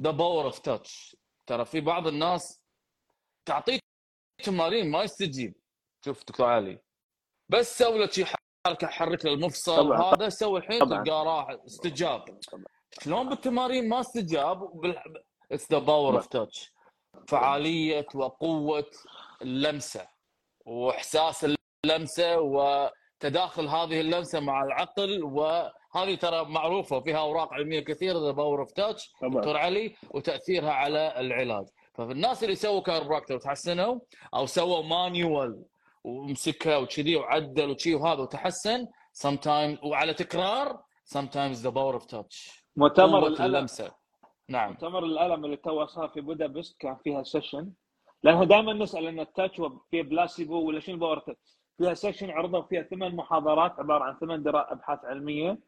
[0.00, 2.60] the power of touch ترى في بعض الناس
[3.44, 3.78] تعطيه
[4.44, 5.54] تمارين ما يستجيب.
[6.04, 6.78] شوف دكتور علي.
[7.48, 8.06] بس سوي له
[8.84, 12.24] حرك المفصل هذا سوي الحين تلقاه راح استجاب.
[13.02, 14.70] شلون بالتمارين ما استجاب؟
[15.52, 16.72] it's the power of touch
[17.28, 18.90] فعالية وقوة
[19.42, 20.06] اللمسة
[20.64, 21.46] وإحساس
[21.84, 28.30] اللمسة وتداخل هذه اللمسة مع العقل وهذا هذه ترى معروفة وفيها أوراق علمية كثيرة the
[28.30, 31.66] power of touch دكتور علي وتأثيرها على العلاج.
[31.94, 33.98] ففي الناس اللي سووا chiropractor وتحسنوا
[34.34, 35.64] أو سووا manual
[36.06, 38.86] ومسكها وكذي وعدل وشي وهذا وتحسن
[39.24, 40.82] sometimes وعلى تكرار
[41.14, 42.62] sometimes the power of touch.
[42.76, 43.44] مؤتمر قوة الألم.
[43.44, 43.92] اللمسة.
[44.48, 44.70] نعم.
[44.70, 47.72] مؤتمر الألم اللي تو صار في بودابست كان فيها session
[48.22, 52.62] لأنه دائما نسأل إن ال touch فيه بلاسيبو ولا شنو power touch فيها session عرضوا
[52.62, 55.58] فيها ثمان محاضرات عبارة عن ثمان أبحاث علمية.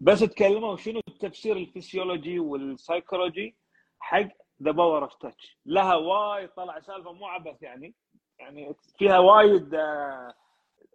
[0.00, 3.56] بس تكلموا شنو التفسير ال physiology وال psychology
[4.00, 4.28] حق
[4.62, 7.94] the power of touch لها وايد طلع سالفة مو عبث يعني.
[8.38, 10.34] يعني فيها وايد آه،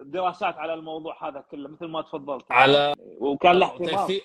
[0.02, 2.52] دراسات على الموضوع هذا كله مثل ما تفضلت.
[2.52, 4.20] على وكان له اهتمام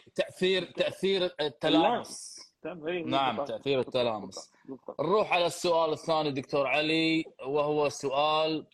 [0.77, 2.39] تاثير التلامس.
[2.67, 3.45] إيه، نعم.
[3.45, 4.53] تأثير التلامس.
[5.01, 8.67] نروح على السؤال الثاني دكتور علي وهو سؤال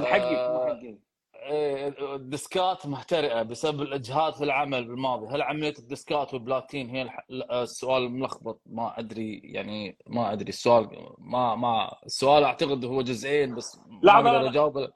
[0.00, 1.11] حقي مو حقي
[1.44, 8.98] الديسكات محترقة بسبب الاجهاد في العمل بالماضي، هل عملية الديسكات والبلاتين هي السؤال ملخبط؟ ما
[8.98, 10.48] أدري يعني ما أدري.
[10.48, 14.48] السؤال ما ما السؤال أعتقد هو جزئين بس ما أقدر.
[14.48, 14.88] أجاوب.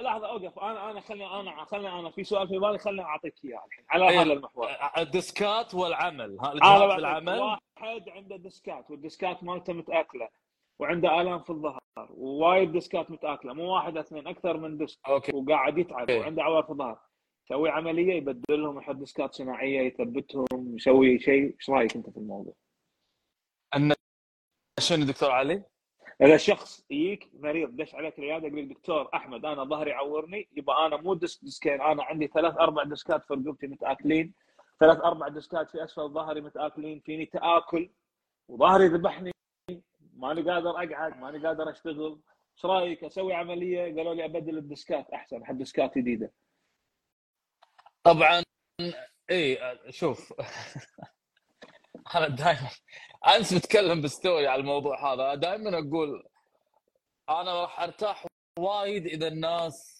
[0.00, 0.58] لحظة أوقف.
[0.58, 3.84] أنا أنا خلني أنا خلني أنا في سؤال في بالي خلني أعطيك إياه الحين.
[3.90, 4.04] على.
[4.04, 4.68] هذا المحور.
[4.98, 6.38] الديسكات والعمل.
[6.40, 10.28] ها أنا الاجهاد في العمل واحد عنده ديسكات والديسكات مالته متأكلة.
[10.78, 15.78] وعنده آلام في الظهر ووايد ديسكات متآكلة مو واحد اثنين أكثر من disc okay وقاعد
[15.78, 16.20] يتعب إيه.
[16.20, 16.98] وعنده عوار في الظهر
[17.46, 22.54] يسوي عملية يبدلهم يحط ديسكات صناعية يثبتهم يسوي شيء إيش رأيك أنت في الموضوع؟
[24.80, 25.62] شنو دكتور علي؟
[26.22, 30.86] إذا شخص يجيك مريض دش عليك العيادة يقول لك دكتور أحمد أنا ظهري يعورني يبقى
[30.86, 34.34] أنا مو disc ديسكين أنا عندي ثلاث أربع ديسكات في رقبتي متآكلين
[34.80, 37.90] ثلاث أربع ديسكات في أسفل ظهري متآكلين فيني تآكل
[38.48, 39.30] وظهري ذبحني
[40.18, 42.20] ماني قادر أقعد ماني قادر أشتغل.
[42.56, 46.32] إيش رأيك؟ أسوي عملية؟ قالوا لي أبدل الديسكات أحسن أحط ديسكات جديدة.
[48.02, 48.42] طبعا
[49.30, 49.58] اي
[49.90, 50.32] شوف.
[52.14, 52.70] أنا دائما
[53.36, 55.34] امس متكلم بستوري على الموضوع هذا.
[55.34, 56.24] دائما أقول
[57.28, 58.26] أنا راح أرتاح
[58.58, 59.98] وايد إذا الناس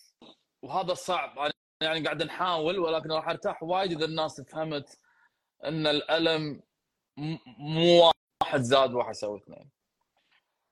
[0.63, 1.39] وهذا صعب.
[1.39, 1.53] أنا
[1.83, 4.99] يعني قاعد نحاول ولكن راح أرتاح وايد إذا الناس فهمت
[5.65, 6.63] إن الألم
[7.59, 8.11] مو
[8.43, 9.78] واحد زائد واحد يساوي اثنين.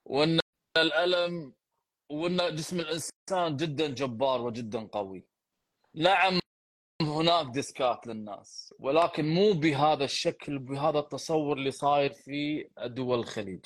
[0.07, 0.39] وأن
[0.77, 1.53] الألم
[2.09, 5.25] وأن جسم الإنسان جدا جبار وجدا قوي.
[5.95, 6.39] نعم
[7.01, 13.65] هناك ديسكات للناس ولكن مو بهذا الشكل بهذا التصور اللي صاير في دول الخليج.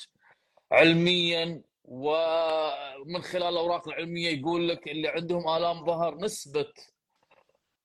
[0.72, 6.72] علميا ومن خلال الأوراق العلمية يقول لك اللي عندهم آلام ظهر نسبة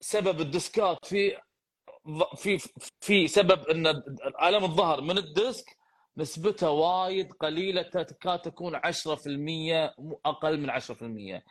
[0.01, 1.37] سبب الديسكات في
[2.35, 2.57] في
[3.01, 3.87] في سبب إن
[4.41, 5.76] الم الظهر من ال disc
[6.17, 8.81] نسبتها وايد قليلة تكاد تكون 10%
[9.99, 11.41] مو أقل من 10%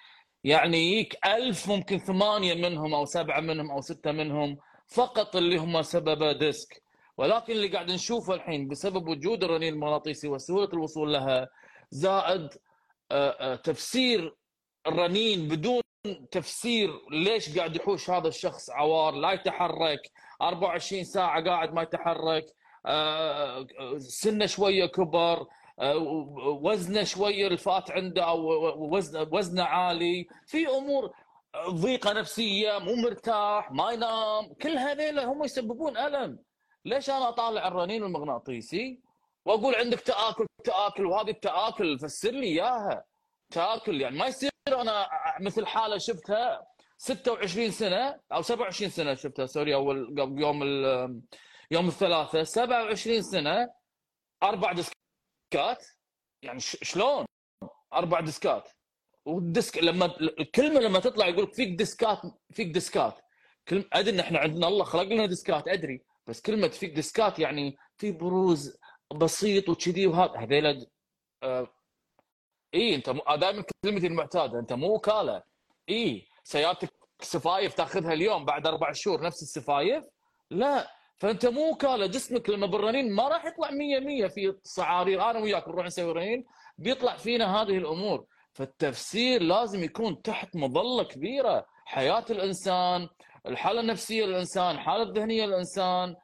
[0.44, 5.82] يعني يجيك ألف ممكن ثمانية منهم أو سبعة منهم أو ستة منهم فقط اللي هم
[5.82, 6.82] سبب disc.
[7.16, 11.48] ولكن اللي قاعد نشوفه الحين بسبب وجود الرنين المغناطيسي وسهولة الوصول لها
[11.90, 12.48] زائد
[13.10, 14.34] آه، آه، تفسير
[14.86, 15.82] الرنين بدون
[16.30, 20.10] تفسير ليش قاعد يحوش هذا الشخص عوار لا يتحرك
[20.42, 22.44] 24 ساعة قاعد ما يتحرك.
[23.98, 25.46] سنة شوية كبر
[25.80, 25.96] آه،
[26.62, 28.40] وزنه شوية ال fat عنده أو
[28.94, 30.26] وزن وزنه عالي.
[30.46, 31.10] في أمور
[31.68, 34.54] ضيقة نفسية مو مرتاح ما ينام.
[34.62, 36.38] كل هذيلا هم يسببون ألم.
[36.84, 39.00] ليش أنا أطالع الرنين المغناطيسي
[39.44, 43.04] وأقول عندك تآكل تآكل وهذه التآكل فسر لي إياها.
[43.50, 45.06] تآكل يعني ما يصير أنا
[45.40, 46.66] مثل حالة شفتها
[46.98, 49.46] 26 سنة أو 27 سنة شفتها.
[49.46, 50.62] sorry أول قبل يوم
[51.70, 53.70] يوم الثلاثاء 27 سنة
[54.42, 55.86] أربع ديسكات.
[56.42, 57.24] يعني شلون؟
[57.92, 58.68] أربع ديسكات.
[59.24, 62.20] وال disc لما الكلمة لما تطلع يقول فيك ديسكات
[62.52, 63.18] فيك ديسكات.
[63.68, 66.02] كلمه أدري إن إحنا عندنا الله خلق لنا ديسكات أدري.
[66.26, 68.78] بس كلمة فيك ديسكات يعني في بروز
[69.14, 70.38] بسيط وكذي وهذا.
[70.38, 70.86] هذيلا
[71.42, 71.68] آه
[72.74, 74.58] إي أنت دائما كلمتي المعتادة.
[74.58, 75.42] أنت مو وكالة
[75.88, 80.04] إي سيارتك سفايف تأخذها اليوم بعد أربع شهور نفس السفايف؟
[80.50, 80.90] لا.
[81.18, 85.30] فأنت مو وكالة جسمك لما بالرنين ما راح يطلع 100 100 في صعارير.
[85.30, 86.44] أنا وياك نروح نسوي رنين
[86.78, 88.26] بيطلع فينا هذه الأمور.
[88.52, 91.66] فالتفسير لازم يكون تحت مظلة كبيرة.
[91.84, 93.08] حياة الإنسان
[93.46, 96.16] الحالة النفسية للإنسان الحالة الذهنية للإنسان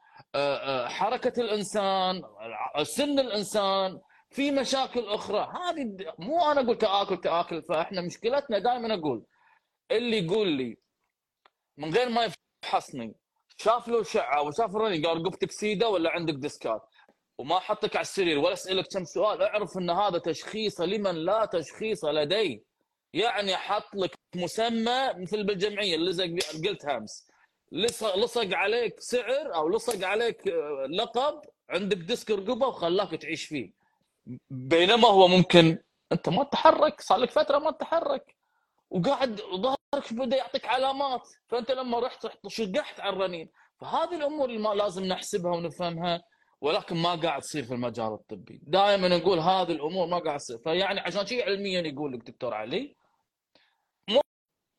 [0.85, 2.21] حركة الإنسان
[2.83, 5.39] سن الإنسان في مشاكل أخرى.
[5.39, 9.25] هذه مو أنا أقول تآكل تآكل فإحنا مشكلتنا دائما أقول
[9.91, 10.77] اللي يقول لي
[11.77, 12.29] من غير ما
[12.63, 13.15] يفحصني
[13.57, 16.81] شاف له اشعه وشاف رنين قال رقبتك سيده ولا عندك ديسكات
[17.37, 19.41] وما حطك على السرير ولا اسالك كم سؤال.
[19.41, 22.63] اعرف إن هذا تشخيص لمن لا تشخيص لديه.
[23.13, 26.29] يعني حط لك مسمى مثل بالجمعية اللي زق
[26.67, 27.27] قلت امس
[27.71, 33.71] لصق عليك سعر أو لصق عليك آه، لقب عندك disc رقبة وخلاك تعيش فيه.
[34.49, 35.77] بينما هو ممكن
[36.11, 38.35] أنت ما تتحرك صار لك فترة ما تتحرك
[38.89, 39.41] وقاعد
[39.93, 43.49] ظهرك بدا يعطيك علامات فأنت لما رحت رحت شقحت على الرنين.
[43.81, 46.21] فهذه الأمور اللي ما لازم نحسبها ونفهمها
[46.61, 48.61] ولكن ما قاعد تصير في المجال الطبي.
[48.63, 50.57] دائما نقول هذه الأمور ما قاعد تصير.
[50.57, 52.95] فيعني عشان شيء علميا يقول لك دكتور علي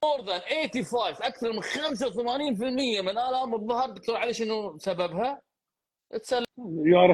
[0.04, 5.40] more than 85 أكثر من 85% من آلام الظهر دكتور علي شنو سببها؟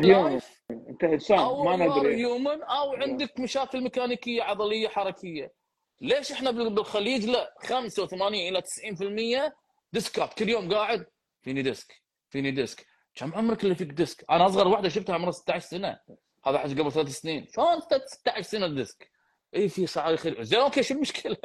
[0.04, 0.40] هيومن
[0.70, 2.16] أنت إنسان ما ندري.
[2.16, 5.59] human أو عندك مشاكل ميكانيكية عضلية حركية.
[6.00, 9.52] ليش إحنا بال- بالخليج لا 85 إلى 90%
[9.92, 10.34] ديسكات.
[10.34, 11.06] كل يوم قاعد
[11.42, 12.86] فيني disc فيني disc.
[13.14, 15.98] كم عمرك اللي فيك disc؟ أنا أصغر واحدة شفتها عمرها 16 سنة.
[16.46, 17.46] هذا حج قبل ثلاث سنين.
[17.54, 19.10] شلون 16 سنة disc؟
[19.56, 21.36] اي في ساعه خير زين okay شو المشكلة؟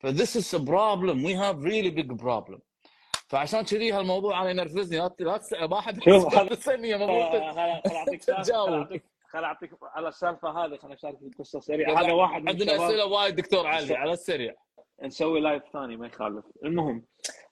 [0.00, 2.58] ف this is problem we have really big problem
[3.28, 4.98] فعشان كذي هالموضوع أنا ينرفزني.
[5.20, 6.56] لا تسال ما احد شوف، خل
[7.96, 9.00] أعطيك تجاوب.
[9.32, 13.06] خل أعطيك على السالفة هذه خليني أشارك قصه سريعه هذا واحد من عندنا الشباب أسئلة
[13.06, 14.54] وايد دكتور علي على السريع.
[15.02, 16.44] نسوي live ثاني ما يخالف.
[16.64, 17.04] المهم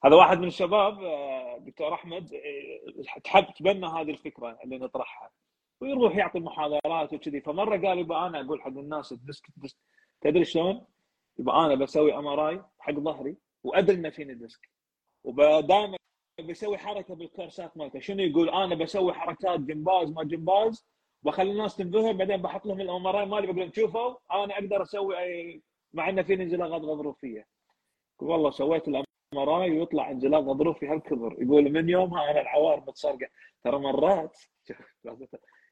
[0.05, 5.31] هذا واحد من الشباب آه، دكتور أحمد آه، تحب تبنى هذه الفكرة اللي نطرحها.
[5.81, 7.41] ويروح يعطي محاضرات وكذي.
[7.41, 9.77] فمرة قال يبقى أنا أقول حق الناس الديسك ديسك
[10.21, 10.87] تدري شلون؟
[11.39, 14.71] يبقى أنا بسوي MRI حق ظهري وأدري إنه فيني disc.
[15.25, 15.97] ودائما
[16.49, 18.01] بسوي حركة بالكورسات مالته.
[18.01, 20.87] شنو يقول؟ أنا بسوي حركات جمباز ما جمباز
[21.29, 25.19] واخلي الناس تنبهر بعدين بحط لهم ال MR مالي بقول لهم شوفوا أنا أقدر أسوي
[25.19, 25.63] أي
[25.93, 27.47] مع إنه فيني انزلاقات غضروفية.
[28.21, 29.05] والله سويت ال M
[29.35, 31.37] ويطلع انزلاق غضروفي هالكبر.
[31.43, 33.29] يقول من يومها أنا العوار متصرقه
[33.65, 34.39] ترى مرات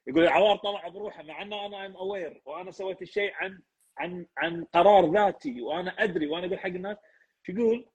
[0.08, 3.62] يقول العوار طلع بروحه مع إنه أنا I'm aware وأنا سويت الشيء عن
[3.98, 6.96] عن عن قرار ذاتي وأنا أدري وأنا أقول حق الناس.
[7.42, 7.86] شو يقول؟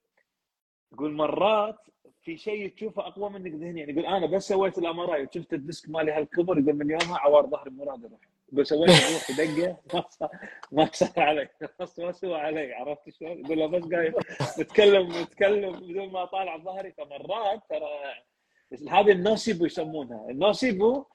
[0.93, 1.79] يقول مرات
[2.23, 3.85] في شيء تشوفه أقوى منك ذهنيا.
[3.89, 7.47] يقول أنا بس سويت ال MRI وشفت ال disc مالي هالكبر يقول من يومها عوار
[7.47, 8.19] ظهري مو راضي يروح.
[8.53, 10.29] يقول سويت بروحي دقة ما صار
[10.71, 11.49] ما صار علي.
[11.97, 12.73] ما سوى علي.
[12.73, 14.13] عرفت شلون؟ يقول له بس قاعد
[14.59, 16.91] نتكلم نتكلم بدون ما أطالع ظهري.
[16.91, 17.89] فمرات ترى
[18.89, 20.29] هذه ال nocebo يسمونها.
[20.29, 21.05] ال nocebo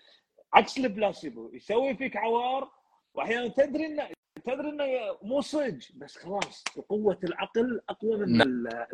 [0.55, 1.51] عكس البلاسيبو.
[1.53, 2.71] يسوي فيك عوار
[3.15, 4.85] واحيانا تدري إنه تدري إنه
[5.23, 8.39] مو صج بس خلاص قوة العقل أقوى من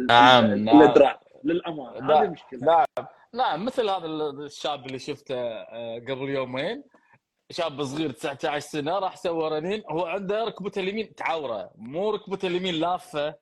[0.07, 0.80] نعم، ال- نعم.
[0.82, 3.07] الإدراك للأمانة نعم، هذه المشكلة نعم.
[3.34, 6.84] نعم مثل هذا الشاب اللي شفته آه، قبل يومين
[7.51, 12.74] شاب صغير 19 سنة راح سوى رنين هو عنده ركبته اليمين تعوره مو ركبته اليمين
[12.74, 13.34] لافه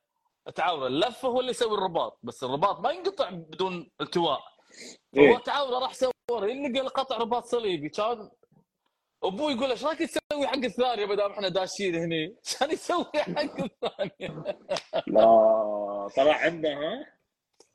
[0.54, 4.40] تعوره اللفه هو اللي يسوي الرباط بس الرباط ما ينقطع بدون التواء.
[5.18, 5.38] هو إيه.
[5.38, 8.30] تعوره راح سوى رنين لقى قطع رباط صليبي كان
[9.24, 13.38] أبوي يقول إيش رايك تسوي حق الثانية ما دام إحنا داشين هني؟ عشان يسوي حق
[13.40, 14.44] الثانية
[15.06, 17.06] لا طلع عنده ها؟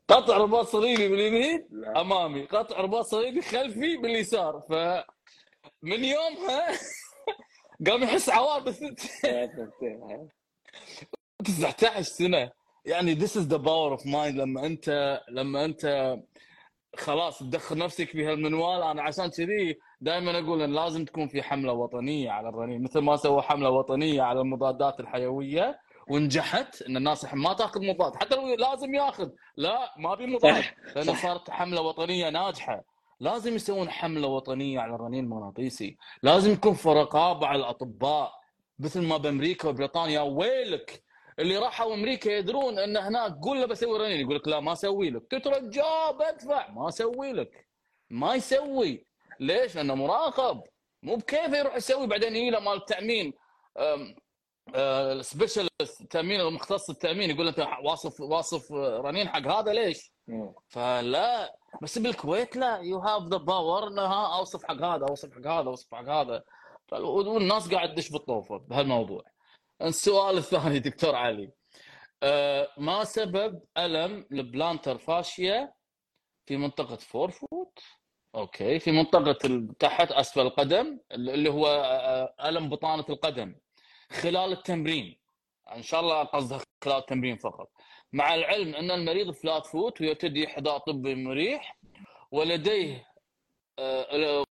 [0.09, 1.67] قطع رباط صليبي باليمين
[1.97, 4.73] أمامي قطع رباط صليبي خلفي باليسار ف
[5.81, 6.67] من يومها
[7.87, 8.79] قام يحس عوار بس
[11.45, 12.51] 19 سنة.
[12.85, 14.35] يعني this is the power of mind.
[14.35, 16.15] لما أنت لما أنت
[16.99, 22.31] خلاص تدخل نفسك بهالمنوال أنا عشان كذي دائما أقول إن لازم تكون في حملة وطنية
[22.31, 22.83] على الرنين.
[22.83, 25.79] مثل ما سووا حملة وطنية على المضادات الحيوية
[26.09, 28.15] ونجحت إن الناس ما تأخذ مضاد.
[28.15, 29.29] حتى لو لازم يأخذ.
[29.57, 30.63] لا ما ابي مضاد.
[30.95, 32.83] لأن صارت حملة وطنية ناجحة.
[33.19, 35.97] لازم يسوون حملة وطنية على الرنين المغناطيسي.
[36.23, 38.31] لازم يكون في رقابه على الأطباء.
[38.79, 41.03] مثل ما بأمريكا وبريطانيا ويلك
[41.39, 45.09] اللي راحوا أمريكا يدرون إن هناك قول له بسوي رنين يقول لك لا ما أسوي
[45.09, 45.27] لك.
[45.29, 45.81] تترجى
[46.19, 47.67] بدفع ما أسوي لك.
[48.09, 49.05] ما يسوي.
[49.39, 50.61] ليش؟ لأنه مراقب.
[51.03, 52.07] مو بكيف يروح يسوي.
[52.07, 53.33] بعدين يجي له مال التامين
[55.21, 60.11] specialist تأمين المختص التامين يقول أنت واصف واصف رنين حق هذا ليش؟
[60.67, 61.55] فلا.
[61.81, 62.77] بس بالكويت لا.
[62.77, 66.43] you have the power إنها أوصف حق هذا أوصف حق هذا أوصف حق هذا.
[66.91, 69.23] والناس قاعد تدش بالطوفة بهالموضوع.
[69.81, 71.51] السؤال الثاني دكتور علي.
[72.23, 75.73] أه ما سبب ألم ال plantar fascia
[76.45, 77.79] في منطقة forefoot؟
[78.35, 83.55] okay في منطقة تحت أسفل القدم اللي هو آه، ألم بطانة القدم
[84.11, 85.19] خلال التمرين.
[85.75, 87.71] إن شاء الله قصدها خلال التمرين فقط.
[88.13, 91.77] مع العلم أن المريض flat foot ويرتدي حذاء طبي مريح
[92.31, 93.07] ولديه
[93.79, 94.43] آه،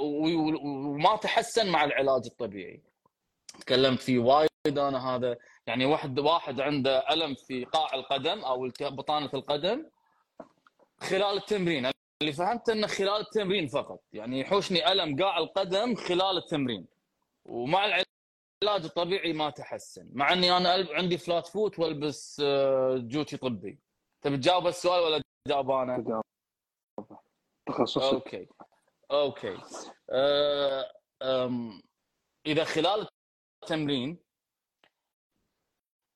[0.00, 2.82] وما تحسن مع العلاج الطبيعي.
[3.60, 5.36] تكلمت فيه وايد أنا هذا
[5.66, 9.90] يعني واحد واحد عنده ألم في قاع القدم أو بطانة القدم
[11.00, 11.90] خلال التمرين.
[12.22, 14.02] اللي فهمت إنه خلال التمرين فقط.
[14.12, 16.86] يعني يحوشني ألم قاع القدم خلال التمرين.
[17.44, 20.08] ومع العلاج الطبيعي ما تحسن.
[20.12, 23.78] مع إني أنا عندي فلات فوت وألبس آه، جوتي طبي.
[24.22, 26.22] تبي تجاوب السؤال ولا جاوب أنا؟ تجاوب
[27.66, 28.14] تخصصك.
[28.14, 28.48] okay.
[29.10, 29.56] okay.
[30.10, 30.92] أه
[32.46, 33.08] إذا خلال
[33.62, 34.29] التمرين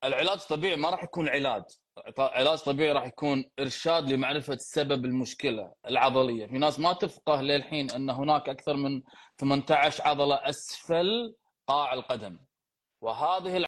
[0.04, 1.62] العلاج الطبيعي ما راح يكون علاج.
[2.18, 6.46] علاج طبيعي راح يكون إرشاد لمعرفة سبب المشكلة العضلية.
[6.46, 9.02] في ناس ما تفقه للحين أن هناك أكثر من
[9.38, 11.34] 18 عضلة أسفل
[11.66, 12.38] قاع القدم.
[13.00, 13.66] وهذه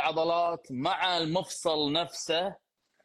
[0.00, 2.56] العضلات مع المفصل نفسه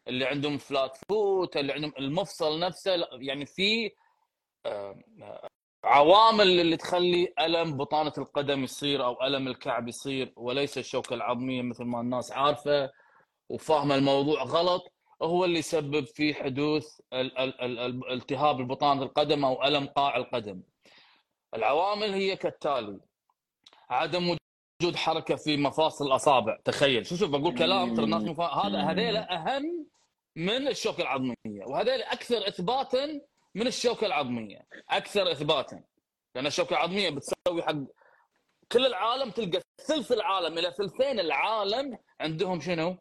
[0.08, 3.92] اللي عندهم فلات فوت اللي عندهم المفصل نفسه يعني في
[4.66, 5.00] آه،
[5.84, 11.84] عوامل اللي تخلي ألم بطانة القدم يصير أو ألم الكعب يصير وليس الشوكة العظمية مثل
[11.84, 12.92] ما الناس عارفة
[13.50, 19.46] وفاهمه الموضوع غلط هو اللي يسبب في حدوث ال- ال- ال- ال- التهاب البطانه القدم
[19.46, 20.62] أو ألم قاع القدم.
[21.56, 23.00] العوامل هي كالتالي
[23.90, 24.36] عدم
[24.82, 28.44] وجود حركة في مفاصل الأصابع تخيل شوف شوف بقول كلام ترى الناس مفا...
[28.46, 29.86] هذا هذيلا أهم
[30.36, 31.36] من الشوكة العظمية
[31.68, 33.22] وهذيل أكثر إثباتا
[33.60, 35.84] من الشوكة العظمية أكثر إثباتا
[36.36, 37.76] لأن الشوكة العظمية بتسوي حق
[38.72, 42.97] كل العالم تلقى ثلث العالم إلى ثلثين العالم عندهم شنو؟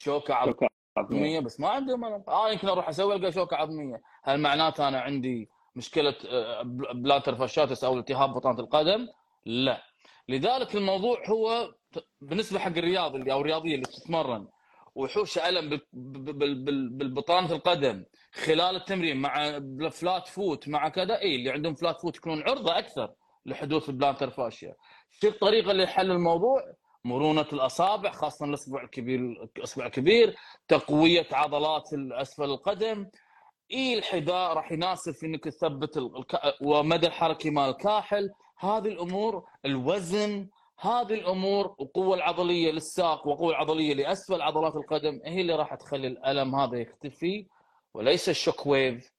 [0.00, 0.68] شوكة عظمية
[0.98, 1.40] عظمية.
[1.40, 2.24] بس ما عندهم ألم.
[2.28, 7.34] آه يمكن أروح أسوي ألقى شوكة عظمية هل معناته أنا عندي مشكلة آه، بل- plantar
[7.36, 9.08] fasciitis أو التهاب بطانة القدم؟
[9.46, 9.82] لا
[10.28, 11.74] لذلك الموضوع هو
[12.20, 14.48] بالنسبة حق الرياضي أو الرياضية اللي تتمرن
[14.94, 18.04] وتحوش ألم بال- بال- بال- بالبطانة القدم
[18.34, 19.60] خلال التمرين مع
[19.90, 23.12] flat foot مع كذا اي اللي عندهم flat foot يكونون عرضة أكثر
[23.46, 24.74] لحدوث ال plantar fascia.
[25.20, 26.62] شو الطريقة اللي حل الموضوع؟
[27.04, 29.20] مرونة الأصابع خاصة الأصبع الكبير
[29.58, 30.34] الأصبع الكبير
[30.68, 33.06] تقوية عضلات اسفل القدم
[33.72, 36.40] اي الحذاء راح يناسب في إنك تثبت ال- الك...
[36.60, 40.48] ومدى الحركي مال الكاحل هذه الأمور الوزن
[40.80, 46.54] هذه الأمور والقوه العضلية للساق والقوه العضلية لأسفل عضلات القدم هي اللي راح تخلي الألم
[46.54, 47.46] هذا يختفي
[47.94, 49.12] وليس ال shock wave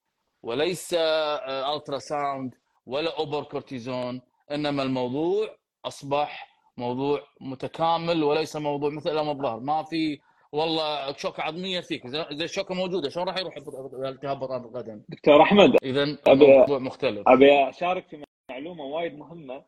[0.43, 4.21] وليس آه، ultrasound ولا إبر كورتيزون
[4.51, 5.55] إنما الموضوع
[5.85, 6.47] أصبح
[6.77, 10.19] موضوع متكامل وليس موضوع مثل الم الظهر ما في
[10.51, 12.05] والله شوكه عظمية فيك.
[12.05, 13.57] إذا الشوكه موجودة شلون راح يروح
[14.05, 17.27] التهاب بطانه القدم؟ دكتور أحمد إذا الموضوع مختلف.
[17.27, 19.63] أبي أشارك في معلومة وايد مهمة.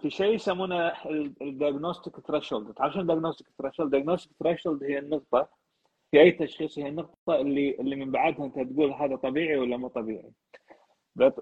[0.00, 0.92] في شيء يسمونه
[1.42, 5.48] ال diagnostic threshold تعرف شنو ال diagnostic threshold؟ ال diagnostic threshold هي النقطة
[6.10, 9.88] في أي تشخيص هي النقطه اللي اللي من بعدها أنت تقول هذا طبيعي ولا مو
[9.88, 10.30] طبيعي.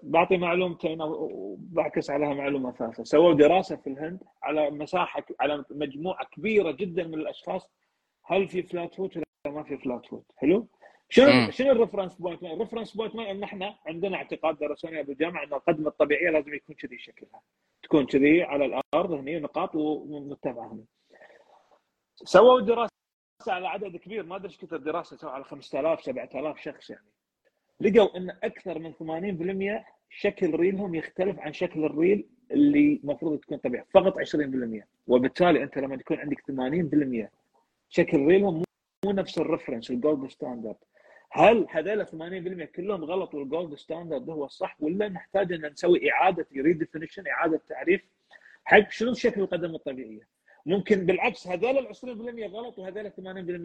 [0.03, 3.05] بعطي معلومتين وبعكس عليها معلومة ثالثة.
[3.05, 7.71] سووا دراسة في الهند على مساحة على مجموعة كبيرة جدا من الأشخاص
[8.25, 10.69] هل في flat foot ولا ما في flat foot حلو؟
[11.09, 11.51] شنو.
[11.51, 15.89] شنو ال reference point ال reference point إن إحنا عندنا اعتقاد درسوناه بالجامعة إن القدمه
[15.89, 17.41] الطبيعية لازم يكون كذي شكلها.
[17.83, 20.85] تكون كذي على الأرض هني نقاط ومتبعه هنا
[22.15, 22.93] سووا دراسة
[23.49, 27.05] على عدد كبير ما أدري إيش كثر دراسة سووا على 5000 7000 شخص يعني.
[27.81, 28.93] لقوا إن أكثر من
[29.81, 35.79] 80% شكل ريلهم يختلف عن شكل الريل اللي المفروض تكون طبيعي فقط 20% وبالتالي أنت
[35.79, 36.41] لما يكون عندك
[37.27, 37.29] 80%
[37.89, 38.63] شكل ريلهم
[39.05, 40.77] مو نفس ال reference ال gold standard
[41.31, 42.13] هل هذول 80%
[42.65, 48.03] كلهم غلط وال gold standard هو الصح ولا نحتاج إن نسوي إعادة redefinition إعادة تعريف؟
[48.65, 50.36] حق شنو شكل القدم الطبيعية؟
[50.67, 52.01] ممكن بالعكس هذول ال 20%
[52.55, 53.21] غلط وهذول 80%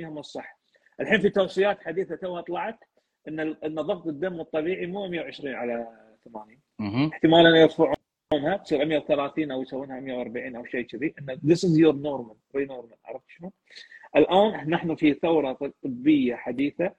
[0.06, 0.60] هم الصح
[1.00, 2.80] الحين في توصيات حديثة توها طلعت
[3.28, 5.88] إن إن ضغط الدم الطبيعي مو 120 على
[6.26, 7.10] 80 مهم.
[7.14, 11.94] احتمال ان يرفعونها تصير 130 أو يسوونها 140 أو شيء كذي إن this is your
[11.94, 13.52] normal re normal عرفت شنو؟
[14.16, 16.92] الآن نحن في ثورة طبية حديثة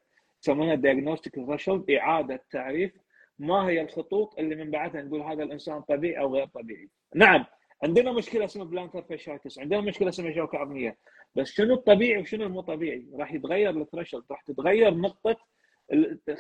[0.43, 2.93] يسمونها diagnostic threshold إعادة تعريف
[3.39, 6.89] ما هي الخطوط اللي من بعدها نقول هذا الإنسان طبيعي أو غير طبيعي.
[7.15, 7.45] نعم
[7.83, 10.99] عندنا مشكلة اسمها plantar fasciitis، عندنا مشكلة اسمها شوكه عظمية،
[11.35, 15.37] بس شنو الطبيعي وشنو المو طبيعي؟ راح يتغير ال threshold، راح تتغير نقطة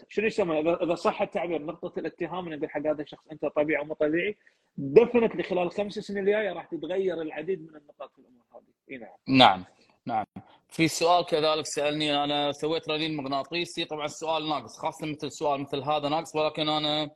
[0.08, 3.94] شنو يسمى؟ اذا صح التعبير نقطة الاتهام نقول حق هذا الشخص أنت طبيعي أو مو
[3.94, 4.36] طبيعي.
[4.76, 8.62] definitely خلال الخمس سنين الجاية راح تتغير العديد من النقاط في الأمور هذه.
[8.90, 9.16] إي نعم.
[9.28, 9.64] نعم
[10.06, 10.24] نعم.
[10.68, 13.84] في سؤال كذلك سألني أنا سويت رنين مغناطيسي.
[13.84, 17.10] طبعا السؤال ناقص خاصة مثل سؤال مثل هذا ناقص ولكن أنا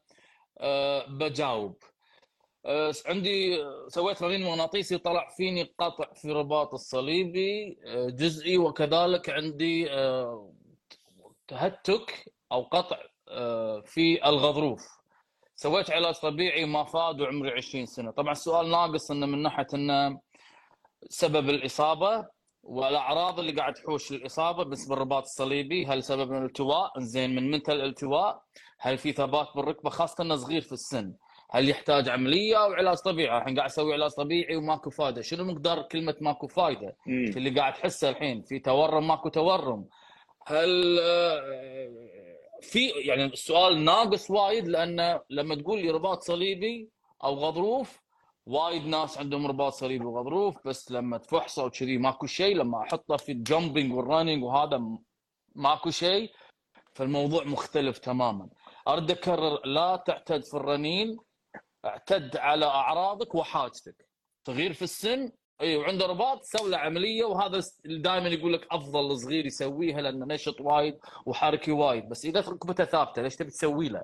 [0.61, 1.77] أه بجاوب.
[3.06, 3.58] عندي
[3.88, 10.52] سويت رنين مغناطيسي طلع فيني قطع في رباط الصليبي أه جزئي وكذلك عندي أه
[11.48, 12.98] تهتك أو قطع
[13.28, 14.96] أه في الغضروف.
[15.56, 18.10] سويت علاج طبيعي ما فاد وعمري 20 سنة.
[18.10, 20.20] طبعا السؤال ناقص إنه من ناحية إنه
[21.08, 22.26] سبب الإصابة
[22.62, 25.86] والأعراض اللي قاعد تحوش الاصابه بالنسبة للرباط الصليبي.
[25.86, 28.42] هل سبب الالتواء؟ زين من متى الالتواء؟
[28.78, 31.14] هل في ثبات بالركبة؟ خاصة إنه صغير في السن.
[31.51, 35.22] هل يحتاج عملية أو علاج طبيعي؟ الحين قاعد أسوي علاج طبيعي وماكو فايدة.
[35.22, 37.30] شنو مقدار كلمة ماكو فايدة؟ مم.
[37.30, 39.84] في اللي قاعد تحسه الحين في تورم ماكو تورم.
[40.47, 40.99] هل
[42.61, 46.90] في يعني السؤال ناقص وايد لأن لما تقول لي رباط صليبي
[47.24, 48.01] أو غضروف
[48.47, 53.32] وايد ناس عندهم رباط صليبي وغضروف بس لما تفحصه وكذي ماكو شيء لما أحطه في
[53.32, 54.82] ال jumping وال running وهذا
[55.55, 56.30] ماكو شيء
[56.94, 58.49] فالموضوع مختلف تماما.
[58.88, 61.16] أرد أكرر لا تعتد في الرنين
[61.87, 64.09] اعتد على أعراضك وحاجتك.
[64.45, 69.47] تغيير في السن اي وعنده رباط سوي له عملية وهذا دائما يقول لك أفضل الصغير
[69.47, 72.09] يسويها لأنه نشط وايد وحركي وايد.
[72.09, 74.03] بس إذا ركبته ثابتة ليش تبي تسوي له؟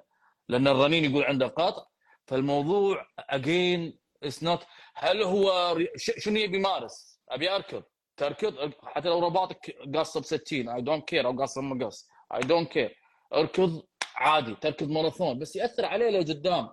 [0.48, 1.84] لأن الرنين يقول عنده قطع.
[2.26, 4.60] فالموضوع again it's not
[4.94, 7.82] هل هو شنو يبي يمارس؟ أبي أركض.
[8.16, 12.68] تركض؟ حتى لو رباطك قاصة ب 60 I don't care أو قاصة مقص I don't
[12.72, 12.96] care
[13.34, 13.82] اركض
[14.14, 16.68] عادي تركض ماراثون بس يأثر عليه لقدام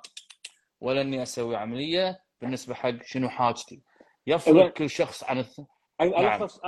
[0.82, 3.82] ولا اني أسوي عملية بالنسبة حق شنو حاجتي.
[4.28, 5.60] يفرق كل شخص عن الث...
[6.02, 6.44] نعم.
[6.44, 6.60] الخص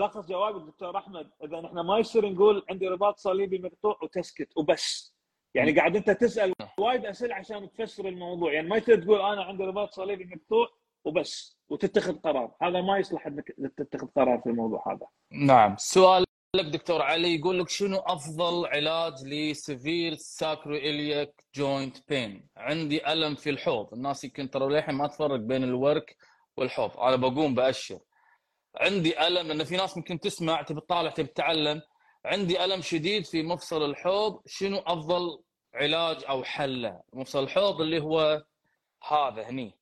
[0.00, 5.14] الخص جوابك دكتور أحمد إذا إحنا ما يصير نقول عندي رباط صليبي مقطوع وتسكت وبس.
[5.54, 8.52] يعني قاعد أنت تسأل وايد أسئلة عشان تفسر الموضوع.
[8.52, 10.68] يعني ما يصير تقول أنا عندي رباط صليبي مقطوع
[11.04, 12.54] وبس وتتخذ قرار.
[12.62, 15.06] هذا ما يصلح إنك تتخذ قرار في الموضوع هذا.
[15.30, 15.76] نعم.
[15.78, 16.23] سؤال
[16.54, 23.34] لك دكتور علي يقول لك شنو أفضل علاج ل severe sacroiliac joint pain؟ عندي ألم
[23.34, 23.94] في الحوض.
[23.94, 26.16] الناس يمكن ترى للحين ما تفرق بين الورك
[26.56, 26.98] والحوض.
[26.98, 27.98] أنا بقوم بأشر.
[28.76, 31.82] عندي ألم لأن في ناس ممكن تسمع تبي تطالع تبي تتعلم.
[32.24, 34.42] عندي ألم شديد في مفصل الحوض.
[34.46, 35.42] شنو أفضل
[35.74, 38.44] علاج أو حله مفصل الحوض اللي هو
[39.08, 39.74] هذا هني.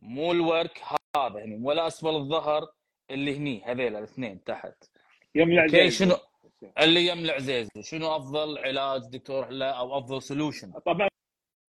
[0.00, 0.82] مو الورك
[1.16, 1.58] هذا هني.
[1.62, 2.72] ولا أسفل الظهر
[3.10, 4.84] اللي هني هذيل الاثنين تحت.
[5.34, 6.16] يملع أوكي زي شنو؟
[6.80, 11.08] اللي يملع زيزو شنو أفضل علاج دكتور لا أو أفضل سولوشن طبعا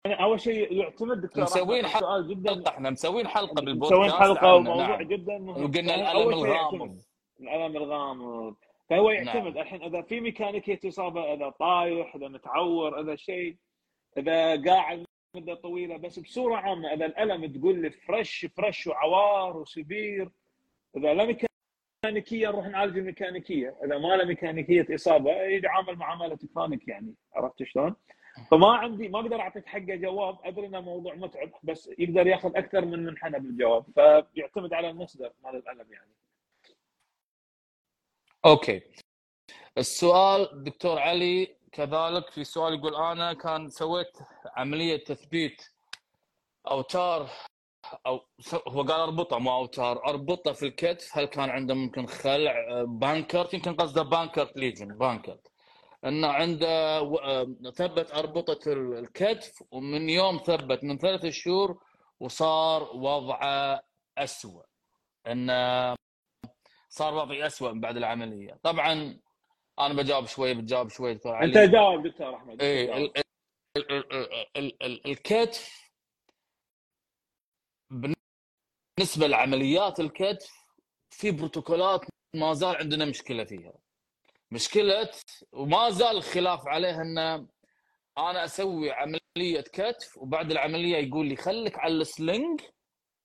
[0.07, 2.49] أول شيء يعتمد دكتور مسوين السؤال جدا.
[2.51, 5.01] حلقه إحنا مسوين حلقة بالبودكاست مسوين حلقه وموضوع نعم.
[5.01, 6.30] جدا مهم وقلنا الألم.
[6.30, 6.97] الغامض.
[7.39, 8.55] الألم الغامض.
[8.89, 9.57] فهو يعتمد نعم.
[9.57, 13.57] الحين إذا في ميكانيكيه اصابه إذا طايح إذا متعور إذا شيء
[14.18, 15.05] إذا قاعد
[15.36, 20.29] مده طويلة بس بصورة عامة إذا الألم تقول لي fresh fresh وعوار و severe
[20.97, 21.26] إذا لا
[22.05, 23.77] ميكانيكية نروح نعالج الميكانيكية.
[23.83, 27.95] إذا ما له ميكانيكية إصابة يتعامل معامله chronic يعني عرفت شلون؟
[28.51, 30.37] فما عندي ما أقدر أعطيك حقه جواب.
[30.43, 33.85] أدري إنه موضوع متعب بس يقدر ياخذ أكثر من منحنى بالجواب.
[33.93, 36.11] فيعتمد على المصدر مال الألم يعني.
[38.45, 38.82] okay.
[39.77, 45.61] السؤال دكتور علي كذلك في سؤال يقول أنا كان سويت عملية تثبيت
[46.67, 47.29] أوتار
[48.07, 48.27] أو
[48.67, 53.53] هو قال أربطه مو أوتار أربطه في الكتف هل كان عنده ممكن خلع آه، Bankart؟
[53.53, 55.47] يمكن قصده Bankart lesion Bankart.
[56.05, 61.79] إنه عنده آه، ثبت أربطة ال- الكتف ومن يوم ثبت من ثلاثة شهور
[62.19, 63.81] وصار وضعه
[64.17, 64.63] اسوء
[65.27, 65.95] انه
[66.89, 68.59] صار وضعي اسوء بعد العملية.
[68.63, 69.19] طبعا
[69.79, 72.61] أنا بجاوب شوية بتجاوب دكتور علي أنت جاوب دكتور أحمد
[74.57, 75.90] ال- الكتف
[77.91, 80.51] بالنسبة لعمليات الكتف
[81.09, 83.73] في بروتوكولات ما زال عندنا مشكلة فيها.
[84.51, 85.09] مشكلة
[85.51, 87.17] وما زال الخلاف عليها إن
[88.17, 92.61] أنا أسوي عملية كتف وبعد العملية يقول لي خليك على السلنج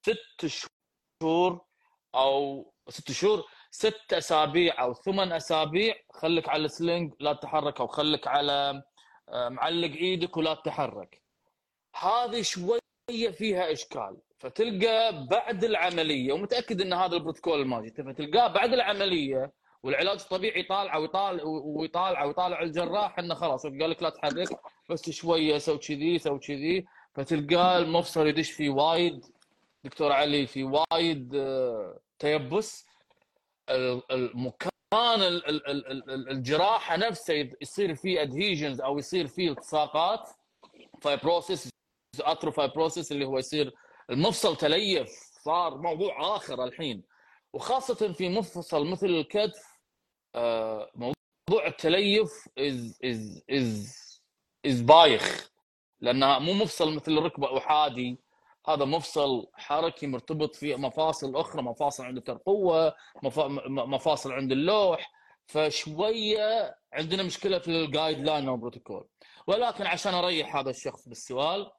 [0.06, 1.64] ست شهور
[2.14, 7.86] أو ست شهور ست أسابيع أو ثمان أسابيع خليك على ال sling لا تتحرك أو
[7.86, 8.82] خليك على
[9.28, 11.22] آه، معلق إيدك ولا تتحرك.
[11.96, 14.16] هذه شوية فيها إشكال.
[14.38, 21.44] فتلقى بعد العملية ومتأكد إن هذا البروتوكول الماجي فتلقاه بعد العملية والعلاج الطبيعي يطالع ويطالع
[21.44, 24.48] ويطالع ويطالع الجراح إنه خلاص قال لك لا تحرك
[24.90, 29.24] بس شوية سوي كذي سوي كذي فتلقاه المفصل يدش فيه وايد
[29.84, 32.86] دكتور علي في وايد آه، تيبس.
[33.70, 34.62] ال- المكان
[35.04, 40.28] ال- ال- ال- ال- الجراحة نفسه يصير فيه adhesions أو يصير فيه التصاقات
[41.02, 41.68] fibrosis
[42.20, 43.74] arthrofibrosis اللي هو يصير
[44.10, 45.08] المفصل تليف
[45.44, 47.04] صار موضوع آخر الحين.
[47.52, 49.62] وخاصة في مفصل مثل الكتف
[50.34, 53.96] آه، موضوع التليف از از از
[54.66, 55.50] از بايخ.
[56.00, 58.18] لانها مو مفصل مثل الركبه احادي
[58.68, 62.94] هذا مفصل حركي مرتبط في مفاصل أخرى مفاصل عند الترقوه
[63.68, 65.12] مفاصل عند اللوح.
[65.46, 69.08] فشوية عندنا مشكلة في ال guideline والبروتوكول
[69.46, 71.70] ولكن عشان أريح هذا الشخص بالسؤال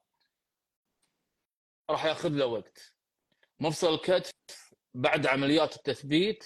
[1.90, 2.94] راح ياخذ له وقت.
[3.60, 4.30] مفصل الكتف
[4.94, 6.44] بعد عمليات التثبيت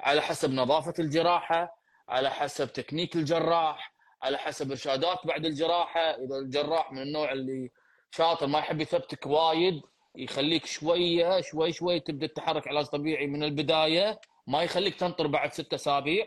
[0.00, 6.00] على حسب نظافة الجراحة على حسب تكنيك الجراح على حسب إرشادات بعد الجراحة.
[6.00, 7.70] إذا الجراح من النوع اللي
[8.10, 9.82] شاطر ما يحب يثبتك وايد
[10.14, 14.20] يخليك شوية شوي شوي تبدأ تتحرك علاج طبيعي من البداية.
[14.46, 16.26] ما يخليك تنطر بعد ست أسابيع.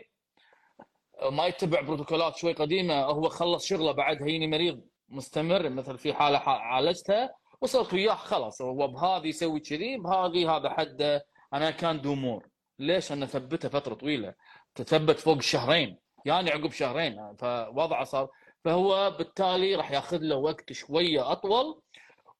[1.30, 6.38] ما يتبع بروتوكولات شوي قديمة هو خلص شغله بعد هيني مريض مستمر مثل في حالة
[6.38, 7.34] عالجتها.
[7.64, 11.26] وصلت وياه خلاص هو بهذه يسوي كذي بهذه هذا حده.
[11.54, 12.48] أنا كان دومور
[12.78, 14.34] ليش؟ أنا ثبته فترة طويلة.
[14.74, 15.98] تثبت فوق شهرين.
[16.24, 17.36] يعني عقب شهرين.
[17.36, 18.28] فوضعه صار.
[18.64, 21.80] فهو بالتالي راح ياخذ له وقت شوية أطول.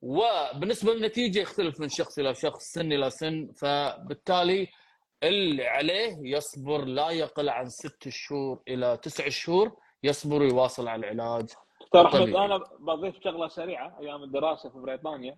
[0.03, 3.49] وبالنسبة للنتيجة يختلف من شخص إلى شخص سن إلى سن.
[3.57, 4.69] فبالتالي
[5.23, 11.47] اللي عليه يصبر لا يقل عن ست شهور إلى تسع شهور يصبر ويواصل على العلاج.
[12.03, 12.45] دكتور احمد طبيعي.
[12.45, 15.37] أنا بضيف شغلة سريعة أيام الدراسة في بريطانيا.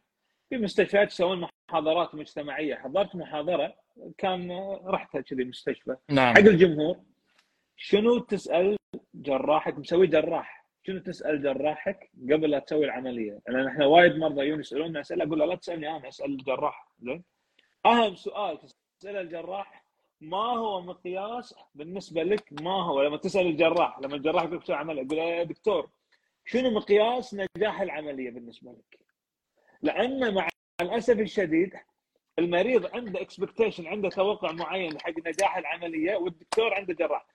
[0.51, 2.75] في مستشفيات يسوون محاضرات مجتمعية.
[2.75, 3.75] حضرت محاضرة
[4.19, 4.53] كان
[4.85, 5.97] رحت كذي مستشفى.
[6.11, 6.35] نعم.
[6.35, 6.97] حق الجمهور.
[7.77, 8.77] شنو تسأل
[9.15, 10.67] جراحك؟ مسوي جراح.
[10.87, 15.39] شنو تسأل جراحك قبل لا تسوي العملية؟ لأن إحنا وايد مرضى يجون يسألوننا أسئلة أقول
[15.39, 16.89] له لا تسألني أنا أسأل الجراح.
[16.99, 17.25] زين؟
[17.87, 18.59] أهم سؤال
[18.99, 19.85] تساله الجراح
[20.21, 25.03] ما هو مقياس بالنسبة لك ما هو؟ لما تسأل الجراح لما الجراح يقول لك عمليه
[25.03, 25.89] يقول له يا دكتور
[26.47, 28.99] شنو مقياس نجاح العملية بالنسبة لك؟
[29.82, 30.49] لأن مع
[30.80, 31.74] الأسف الشديد
[32.38, 37.26] المريض عنده expectation عنده توقع معين حق نجاح العملية والدكتور عنده جراح.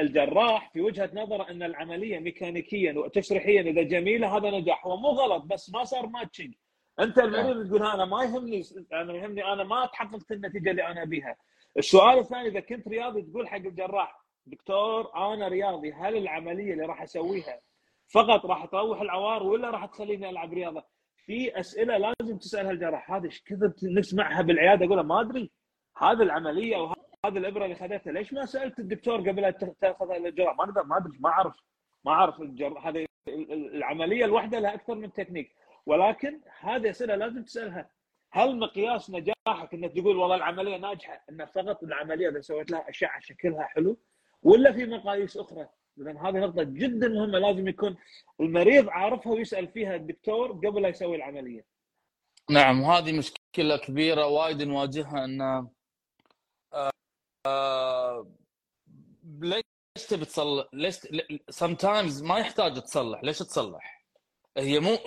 [0.00, 5.42] الجراح في وجهة نظره أن العملية ميكانيكيا وتشريحيا إذا جميلة هذا نجاح هو مو غلط
[5.44, 6.54] بس ما صار matching
[7.00, 11.36] أنت المريض تقول أنا ما يهمني أنا يهمني أنا ما تحققت النتيجة اللي أنا أبيها.
[11.78, 17.02] السؤال الثاني إذا كنت رياضي تقول حق الجراح دكتور أنا رياضي هل العملية اللي راح
[17.02, 17.60] أسويها
[18.12, 20.84] فقط راح تروح العوار ولا راح تخليني العب رياضة؟
[21.16, 25.50] في أسئلة لازم تسالها الجراح هذا إيش كثر نسمعها بالعيادة؟ أقول ما أدري.
[25.98, 26.86] هذه العملية أو
[27.26, 29.50] هذه الإبرة اللي خذيتها ليش ما سألت الدكتور قبل لا
[29.80, 31.56] تاخذها الجراح ما أقدر ما أدري ما أعرف.
[32.04, 35.54] ما أعرف الجراح هذه ال- ال- العملية الواحده لها أكثر من تكنيك.
[35.86, 37.90] ولكن هذه أسئلة لازم تسألها.
[38.32, 43.20] هل مقياس نجاحك إنك تقول والله العملية ناجحة ان فقط العملية إذا سويت لها أشعة
[43.20, 43.96] شكلها حلو
[44.42, 45.68] ولا في مقاييس أخرى؟
[46.00, 47.96] اذا هذه نقطة جدا مهمة لازم يكون
[48.40, 51.64] المريض عارفها ويسأل فيها الدكتور قبل لا يسوي العملية.
[52.50, 55.68] نعم وهذه مشكلة كبيرة وايد نواجهها إن
[57.46, 58.26] آه،
[59.40, 59.62] ليش
[60.08, 60.98] تبي تصلح؟ ليش
[61.50, 63.24] سم تايمز ما يحتاج تصلح.
[63.24, 64.04] ليش تصلح؟
[64.56, 64.98] هي مو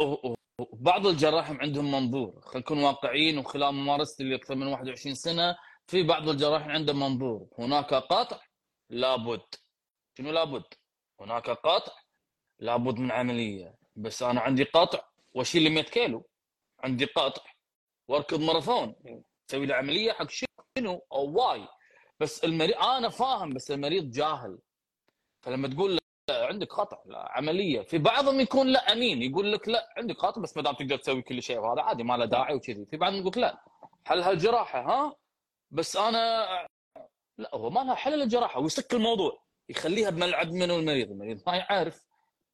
[0.74, 2.42] بعض الجراحين عندهم منظور.
[2.42, 5.56] خلينا نكون واقعيين وخلال ممارستي اللي أكثر من 21 سنة
[5.88, 7.48] في بعض الجراحين عندهم منظور.
[7.60, 8.40] هناك قطع؟
[8.90, 9.42] لابد.
[10.18, 10.64] شنو لابد؟
[11.22, 11.94] هناك قطع
[12.60, 15.02] لابد من عملية بس أنا عندي قطع
[15.34, 16.28] وأشيل لي 100 كيلو.
[16.80, 17.42] عندي قطع
[18.08, 18.96] وأركض ماراثون.
[19.50, 21.68] أسوي لي عملية حق شنو؟ أو واي.
[22.20, 24.60] بس المريض أنا فاهم بس المريض جاهل.
[25.42, 27.82] فلما تقول له عندك قطع لا عملية.
[27.82, 29.22] في بعضهم يكون لا أمين.
[29.22, 32.18] يقول لك لا عندك قطع بس ما دام تقدر تسوي كل شيء وهذا عادي ما
[32.18, 32.86] له داعي وكذي.
[32.86, 33.64] في بعضهم يقول لا.
[34.06, 35.16] حلها الجراحه ها؟
[35.72, 36.48] بس أنا
[37.38, 39.44] لا هو ما لها حل الجراحة ويسكر الموضوع.
[39.72, 42.06] يخليها بملعب منو المريض المريض ما يعرف.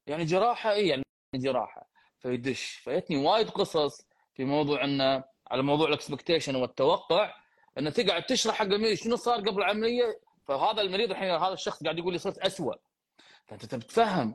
[0.06, 1.04] يعني جراحة اي يعني
[1.34, 1.88] جراحة؟
[2.18, 2.64] فيدش.
[2.64, 7.34] فيتني وايد قصص في موضوع إنه على موضوع ال expectation والتوقع
[7.78, 11.98] إنه تقعد تشرح حق المريض شنو صار قبل العملية فهذا المريض الحين هذا الشخص قاعد
[11.98, 12.74] يقول لي صرت اسوء
[13.46, 14.34] فأنت تبي تفهم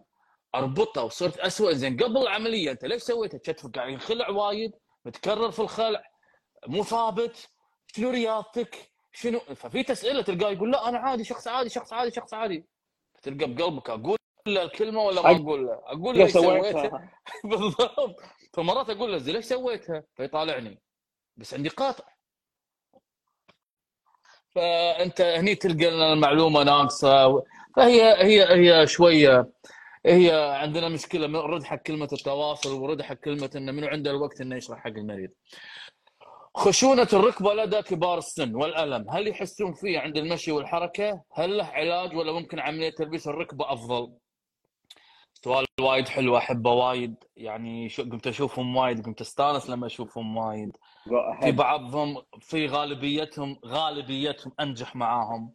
[0.56, 4.72] اربطها وصرت اسوء زين قبل العملية أنت ليش سويتها؟ كتفك قاعد ينخلع وايد
[5.06, 6.04] متكرر في الخلع
[6.68, 7.50] مو ثابت.
[7.96, 12.34] شنو رياضتك؟ شنو؟ ففي اسئله تلقاه يقول لا أنا عادي شخص عادي شخص عادي شخص
[12.34, 12.66] عادي.
[13.24, 14.18] تلقى بقلبك أقول
[14.48, 17.10] له الكلمة ولا ما أقول له؟ أقول له ليش سويتها؟
[17.44, 18.22] بالضبط
[18.54, 20.82] فمرات أقول له ليش سويتها؟ فيطالعني
[21.38, 22.04] بس عندي قاطع
[24.56, 27.44] فأنت هني تلقى المعلومة ناقصة
[27.76, 29.50] فهي هي هي شوية
[30.06, 34.56] هي عندنا مشكلة نرد حق كلمة التواصل ورد حق كلمة إنه منو عنده الوقت إنه
[34.56, 35.30] يشرح حق المريض.
[36.58, 39.10] خشونة الركبة لدى كبار السن والألم.
[39.10, 44.14] هل يحسون فيه عند المشي والحركة؟ هل له علاج ولا ممكن عملية تلبيس الركبة أفضل؟
[45.34, 47.16] سؤال وايد حلو أحبه وايد.
[47.38, 50.78] يعني شو قمت أشوفهم وايد قمت أستانس لما أشوفهم وايد.
[51.42, 55.54] في بعضهم في غالبيتهم غالبيتهم أنجح معاهم.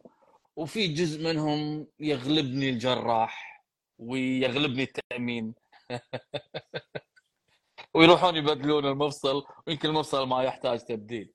[0.55, 3.63] وفي جزء منهم يغلبني الجراح
[3.99, 5.53] ويغلبني التأمين.
[7.93, 11.33] ويروحون يبدلون المفصل ويمكن المفصل ما يحتاج تبديل.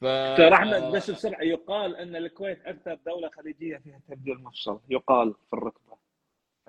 [0.00, 5.34] ف دكتور أحمد بس بسرعة يقال أن الكويت أكثر دولة خليجية فيها تبديل مفصل يقال
[5.50, 5.96] في الركبة.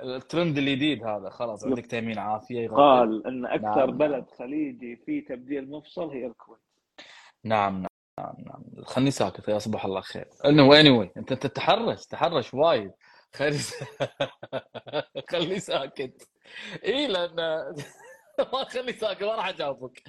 [0.04, 2.76] الترند الجديد هذا خلاص عندك تأمين عافية يغطي.
[2.76, 3.98] قال أن أكثر نعم.
[3.98, 6.60] بلد خليجي فيه تبديل مفصل هي الكويت.
[7.44, 7.86] نعم
[8.20, 8.84] نعم نعم.
[8.84, 12.92] خلني ساكت يا صباح الله خير إنه anyway أنت أنت تحرش تحرش وايد.
[13.34, 13.58] خلي
[15.32, 16.30] خلي ساكت.
[16.86, 17.36] اي لأن
[18.54, 20.04] ما خلي ساكت ما راح أجاوبك.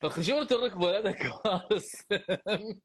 [0.00, 1.14] فخشونه الركبة لدى
[1.72, 2.80] السن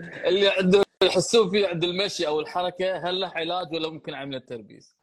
[0.00, 4.96] اللي عنده يحسون فيه عند المشي أو الحركة هل له علاج ولا ممكن عمليه تربيس؟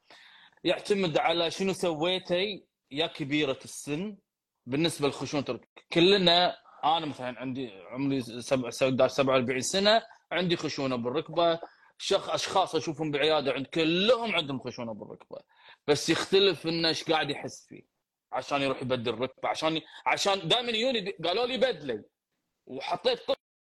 [0.64, 4.18] يعتمد على شنو سويتي يا كبيرة السن
[4.66, 5.60] بالنسبة لخشونة
[5.94, 11.60] كلنا أنا مثلا عندي عمري 47 سنة عندي خشونة بالركبة.
[11.98, 15.38] شخ أشخاص أشوفهم بعيادة عند كلهم عندهم خشونة بالركبة.
[15.88, 17.93] بس يختلف إنه إيش قاعد يحس فيه.
[18.34, 22.04] عشان يروح يبدل ركبه عشان عشان دائما يجوني قالوا لي بدلي.
[22.68, 23.20] وحطيت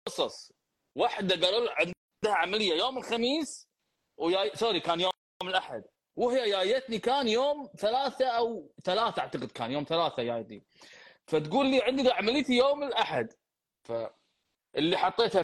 [0.07, 0.53] قصص.
[0.97, 3.69] واحدة قالوا عندها عملية يوم الخميس
[4.17, 5.85] وياي سوري كان يوم الأحد.
[6.17, 10.65] وهي جايتني كان يوم ثلاثة أو ثلاثة أعتقد كان يوم ثلاثة جايتني
[11.27, 13.33] فتقول لي عندي عمليتي يوم الأحد.
[13.85, 15.43] فاللي حطيتها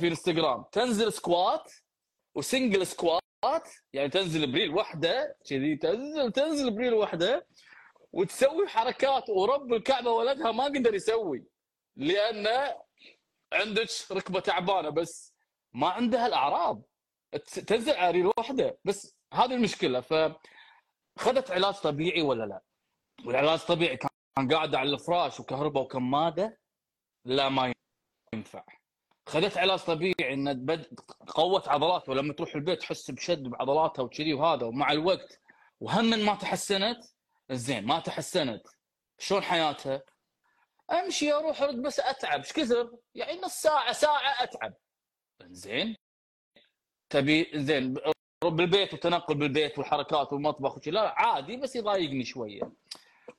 [0.00, 0.64] في انستغرام.
[0.72, 1.72] تنزل squat
[2.34, 3.22] و single squat
[3.92, 7.46] يعني تنزل بريل واحدة كذي تنزل تنزل بريل واحدة
[8.12, 11.44] وتسوي حركات ورب الكعبة ولدها ما قدر يسوي
[11.96, 12.46] لأن
[13.52, 15.34] عندك ركبة تعبانة بس
[15.72, 16.82] ما عندها الأعراض
[17.66, 22.62] تنزل على ريل واحدة بس هذه المشكلة فخذت علاج طبيعي ولا لا؟
[23.26, 26.60] والعلاج الطبيعي كان قاعد على الفراش وكهرباء وكماده
[27.24, 27.72] لا ما
[28.34, 28.64] ينفع
[29.28, 30.86] خذت علاج طبيعي إن.
[31.26, 35.40] قوت عضلاتها ولما تروح البيت تحس بشد بعضلاتها وكذي وهذا ومع الوقت
[35.80, 36.98] وهم ما تحسنت
[37.52, 38.66] زين ما تحسنت.
[39.18, 40.02] شلون حياتها؟
[40.90, 42.40] أمشي أروح أرد بس أتعب.
[42.40, 44.74] إيش كثر؟ يعني نص ساعة ساعة أتعب.
[45.42, 45.96] زين.
[47.10, 47.94] تبي زين
[48.44, 50.90] بالبيت وتنقل بالبيت والحركات والمطبخ وشي.
[50.90, 52.72] لا عادي بس يضايقني شوية.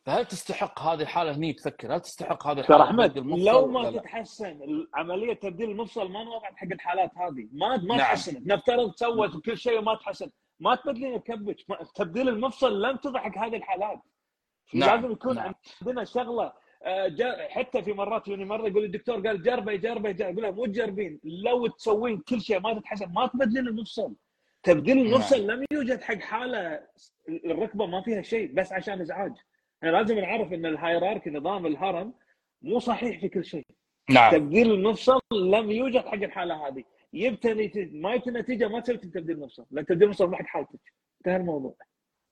[0.05, 5.33] فهل تستحق هذه الحالة هني تفكر؟ هل تستحق هذه الحالة أحمد لو ما تتحسن عملية
[5.33, 7.47] تبديل المفصل ما نوضعت حق الحالات هذه.
[7.51, 7.97] ما ما نعم.
[7.97, 8.47] تحسنت.
[8.47, 10.31] نفترض سوت كل شيء وما تحسن.
[10.59, 11.55] ما تبدلين الكبج.
[11.95, 13.99] تبديل المفصل لم تضحك هذه الحالات.
[14.73, 14.95] نعم.
[14.95, 15.53] لازم يكون نعم.
[15.81, 20.41] عندنا شغلة آه، حتى في مرات يوني مرة يقول الدكتور قال جربي جربي جربي.
[20.41, 21.19] يقول مو تجربين.
[21.23, 24.15] لو تسوين كل شيء ما تتحسن ما تبدلين المفصل.
[24.63, 25.59] تبديل المفصل نعم.
[25.59, 26.87] لم يوجد حق حالة
[27.29, 29.33] الركبة ما فيها شيء بس عشان إزعاج.
[29.81, 32.13] يعني لازم نعرف إن الهايراركي نظام الهرم
[32.61, 33.65] مو صحيح في كل شيء.
[34.09, 34.31] نعم.
[34.31, 36.83] تبديل المفصل لم يوجد حق الحالة هذه.
[37.13, 40.79] نتيجه ما يبتى نتيجة ما تسوي تبديل المفصل لأن تبديل المفصل ما حق حالتك.
[41.17, 41.75] انتهى الموضوع.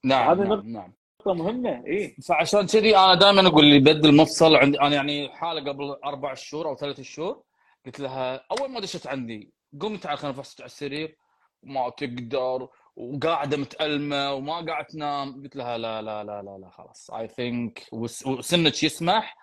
[0.06, 0.94] نعم هذا نعم, نعم.
[1.20, 2.16] نقطة مهمة إي.
[2.28, 6.68] فعشان كذي أنا دائما أقول اللي يبدل مفصل عندي أنا يعني حالة قبل أربع شهور
[6.68, 7.44] أو ثلاث شهور
[7.86, 11.18] قلت لها أول ما دشت عندي قومي تعال خلينا على السرير
[11.64, 15.44] وما تقدر وقاعدة متألمة وما قاعد تنام.
[15.44, 17.12] قلت لها لا لا لا لا لا خلاص.
[17.12, 19.38] I think وسنك يسمح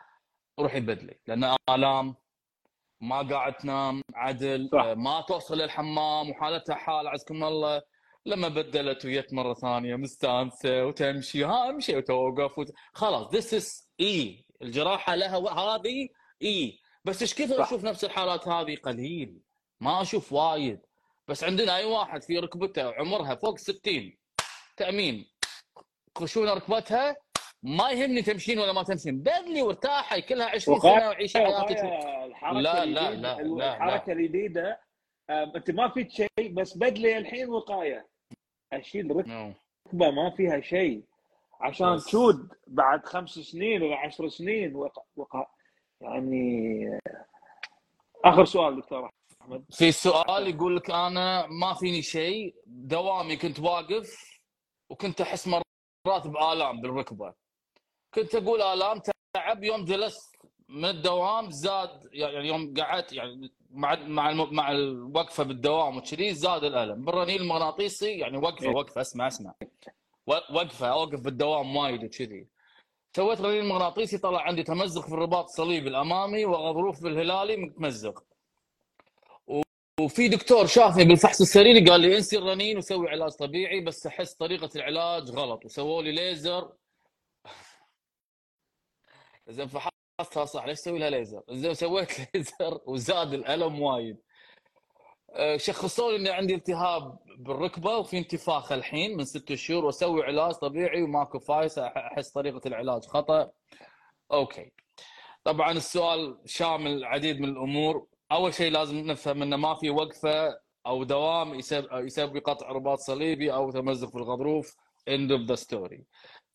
[0.58, 2.14] روحي بدلي لأن آلام.
[3.00, 4.84] ما قاعد تنام عدل صح.
[4.84, 7.82] ما توصل للحمام وحالتها حال عزكم الله.
[8.26, 12.72] لما بدلت ويت مرة ثانية مستانسة وتمشي ها امشي وتوقف وت...
[12.92, 16.08] خلاص this is it الجراحة لها هذه
[16.42, 19.40] اي بس إيش كثر أشوف نفس الحالات هذه؟ قليل.
[19.80, 20.80] ما أشوف وايد.
[21.28, 24.16] بس عندنا أي واحد في ركبته عمرها فوق 60
[24.76, 25.26] تأمين.
[26.18, 27.16] خشونة ركبتها؟
[27.62, 29.18] ما يهمني تمشين ولا ما تمشين.
[29.18, 31.82] بدلي وارتاحي كلها 20 سنة وعيشي حياتك
[32.52, 34.80] لا لا لا لا الحركة الجديدة
[35.30, 38.08] انت ما فيك شيء بس بدلي الحين وقاية.
[38.72, 41.02] اشيل ركبة ما فيها شيء.
[41.60, 42.04] عشان بس.
[42.06, 45.02] تشود بعد خمس سنين ولا عشر سنين وقا...
[45.16, 45.46] وقا...
[46.00, 47.00] يعني
[48.24, 49.10] آخر سؤال دكتور
[49.42, 49.64] أحمد.
[49.70, 52.54] في سؤال يقول لك أنا ما فيني شيء.
[52.66, 54.40] دوامي كنت واقف
[54.90, 57.34] وكنت أحس مرات بآلام بالركبة.
[58.14, 59.00] كنت أقول آلام
[59.34, 60.36] تعب يوم جلست
[60.68, 67.04] من الدوام زاد يعني يوم قعدت يعني مع مع مع الوقفة بالدوام وكذي زاد الألم.
[67.04, 69.54] بالرنين المغناطيسي يعني وقفة وقفة اسمع اسمع.
[70.26, 72.46] وقفة أوقف بالدوام وايد وكذي.
[73.16, 78.24] سويت رنين مغناطيسي طلع عندي تمزق في الرباط الصليبي الأمامي وغضروف بالهلالي متمزق.
[80.00, 84.70] وفي دكتور شافني بالفحص السريري قال لي انسي الرنين وسوي علاج طبيعي بس أحس طريقة
[84.76, 85.64] العلاج غلط.
[85.64, 86.72] وسووا لي ليزر
[89.48, 90.64] زين فحصتها صح.
[90.64, 94.16] ليش أسوي لها ليزر؟ زين سويت ليزر وزاد الألم وايد.
[95.30, 100.54] أه، شخصوا لي إني عندي التهاب بالركبة وفي انتفاخ الحين من ست شهور وأسوي علاج
[100.54, 103.50] طبيعي وماكو فايدة أحس طريقة العلاج خطأ.
[104.32, 104.72] okay.
[105.44, 108.06] طبعا السؤال شامل العديد من الأمور.
[108.32, 111.54] أول شيء لازم نفهم إنه ما في وقفة أو دوام
[111.92, 114.76] يسبب قطع رباط صليبي أو تمزق في الغضروف.
[115.08, 116.04] end of the story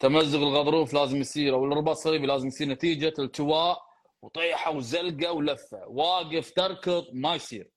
[0.03, 3.81] تمزق الغضروف لازم يصير أو الرباط الصليبي لازم يصير نتيجة التواء
[4.21, 5.87] وطيحة وزلقة ولفة.
[5.87, 7.69] واقف تركض ما يصير.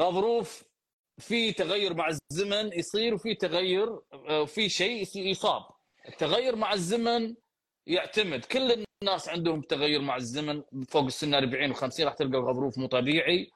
[0.00, 0.64] غضروف
[1.18, 5.62] في تغير مع الزمن يصير وفي تغير آه، في شيء يصاب.
[6.08, 7.34] التغير مع الزمن
[7.86, 8.44] يعتمد.
[8.44, 13.50] كل الناس عندهم تغير مع الزمن فوق السن 40 و50 راح تلقى الغضروف مو طبيعي.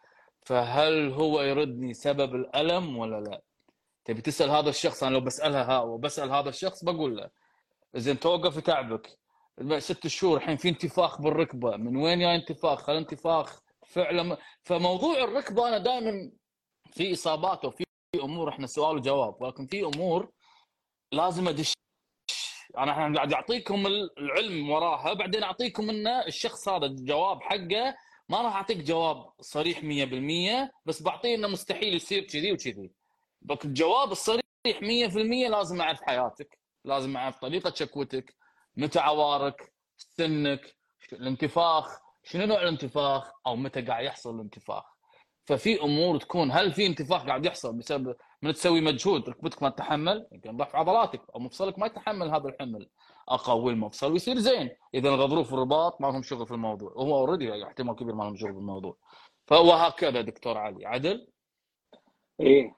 [0.47, 3.43] فهل هو يردني سبب الألم ولا لا؟
[4.05, 7.48] تبي تسأل هذا الشخص أنا لو بسألها ها وبسأل هذا الشخص بقول له.
[7.95, 9.19] زين توقف يتعبك
[9.79, 11.77] ست شهور الحين في انتفاخ بالركبة.
[11.77, 16.33] من وين جاي انتفاخ؟ هل انتفاخ فعلا؟ فموضوع الركبة أنا دائما
[16.93, 17.85] في إصابات وفي
[18.15, 19.43] أمور إحنا سؤال وجواب.
[19.43, 20.31] ولكن في أمور
[21.13, 21.73] لازم أدش.
[22.79, 23.87] أنا إحنا قاعد اعطيكم
[24.19, 25.13] العلم وراها.
[25.13, 27.95] بعدين أعطيكم انه الشخص هذا الجواب حقه
[28.29, 32.91] ما راح أعطيك جواب صريح 100% بس بعطيه إنه مستحيل يصير كذي وكذي.
[33.43, 36.58] بس الجواب الصريح 100% لازم أعرف حياتك.
[36.85, 38.35] لازم أعرف طريقة شكوتك
[38.77, 40.77] متى عوارك سنك
[41.13, 44.85] الانتفاخ شنو نوع الانتفاخ أو متى قاعد يحصل الانتفاخ.
[45.45, 50.29] ففي أمور تكون هل في انتفاخ قاعد يحصل بسبب من تسوي مجهود ركبتك ما تتحمل؟
[50.33, 52.89] يمكن ضعف عضلاتك أو مفصلك ما يتحمل هذا الحمل.
[53.29, 54.71] أقوي المفصل ويصير زين.
[54.95, 56.93] إذا الغضروف والرباط ما لهم شغل في الموضوع.
[56.93, 58.97] وهو اوريدي احتمال كبير ما لهم شغل في الموضوع.
[59.47, 60.87] فهو هكذا دكتور علي.
[60.87, 61.29] عدل؟
[62.41, 62.75] إيه.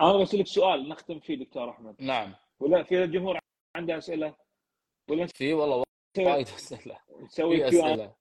[0.00, 1.96] أنا بسألك سؤال نختم فيه دكتور أحمد.
[1.98, 2.34] نعم.
[2.62, 3.38] ولا في الجمهور
[3.76, 4.34] عنده أسئلة؟
[5.10, 5.82] ولا في والله
[6.18, 6.98] وايد أسئلة.
[7.22, 8.14] نسوي Q أسئلة.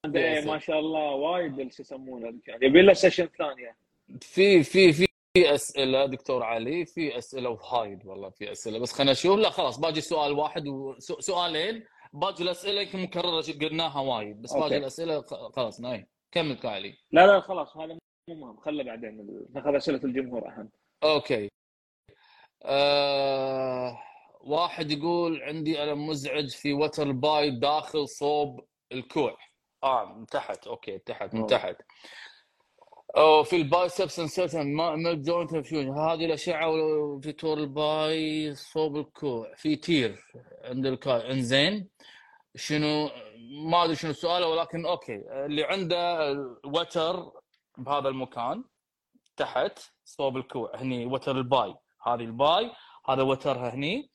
[0.52, 3.78] ما شاء الله وايد شو يسمونه يعني يبي له session ثانية.
[4.22, 8.80] في في في في أسئلة دكتور علي في أسئلة وايد والله في أسئلة.
[8.80, 9.40] بس خلينا نشوف.
[9.40, 14.42] لا خلاص باقي سؤال واحد وسؤالين باقي الأسئلة يمكن مكررة قلناها وايد.
[14.42, 14.78] بس okay.
[14.78, 15.22] الأسئلة
[15.56, 16.98] خلاص ناي كمل علي.
[17.12, 17.98] لا لا خلاص هذا
[18.30, 18.58] مو مهم.
[18.58, 19.46] خله بعدين.
[19.54, 20.70] ناخذ أسئلة الجمهور أهم.
[21.04, 21.50] okay.
[22.64, 24.04] آه
[24.44, 29.38] واحد يقول عندي الم مزعج في وتر bi داخل صوب الكوع.
[29.84, 31.48] آه من تحت okay تحت من.
[31.48, 31.76] تحت
[33.18, 36.72] أو في ال biceps insertion mid joint effusion هذه الأشعة
[37.24, 39.56] في وتر ال bi صوب الكوع.
[39.56, 40.26] في tear
[40.64, 41.90] عند الكاي إنزين.
[42.56, 43.10] شنو؟
[43.70, 45.16] ما أدري شنو سؤاله ولكن okay.
[45.46, 46.34] اللي عنده
[46.66, 47.32] وتر
[47.78, 48.64] بهذا المكان
[49.38, 50.72] تحت صوب الكوع.
[50.76, 51.76] هني وتر ال bi
[52.08, 52.72] هذه ال bi
[53.10, 54.11] هذا وترها هني.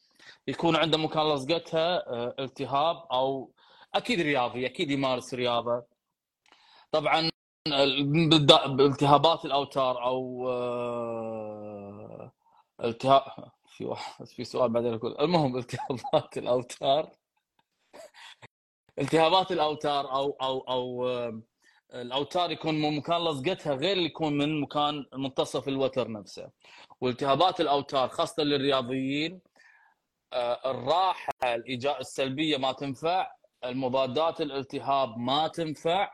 [0.47, 3.53] يكون عنده مكان لصقتها آه، التهاب أو
[3.95, 5.87] أكيد رياضي أكيد يمارس رياضة.
[6.93, 7.31] طبعا
[8.67, 12.33] بالتهابات الأوتار أو آه،
[12.85, 13.23] التهاب
[13.69, 15.17] في واحد في سؤال بعدين أقول.
[15.21, 17.11] المهم التهابات الأوتار.
[18.99, 21.43] التهابات الأوتار أو أو أو آه،
[21.95, 26.51] الأوتار يكون من مكان لصقتها غير اللي يكون من مكان منتصف الوتر نفسه.
[27.01, 29.41] والتهابات الأوتار خاصة للرياضيين
[30.67, 33.33] الراحة الإيجاء السلبية ما تنفع
[33.65, 36.11] المضادات الالتهاب ما تنفع.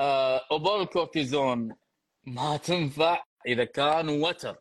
[0.00, 1.76] آه، إبر الكورتيزون
[2.24, 4.56] ما تنفع إذا كان وتر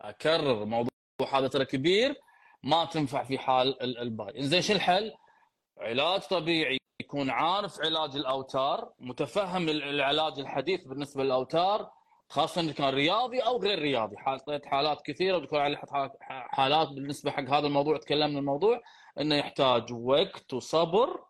[0.00, 0.90] أكرر الموضوع
[1.32, 2.14] هذا ترى كبير
[2.62, 4.38] ما تنفع في حال ال- ال bi.
[4.40, 5.12] إنزين شو الحل؟
[5.78, 11.90] علاج طبيعي يكون عارف علاج الأوتار متفهم ال- العلاج الحديث بالنسبة للأوتار
[12.34, 14.16] خاصة إذا كان رياضي أو غير رياضي.
[14.16, 15.88] حطيت حالات كثيرة علي حط
[16.50, 18.80] حالات- بالنسبة حق هذا الموضوع تكلمنا الموضوع
[19.20, 21.20] إنه يحتاج وقت وصبر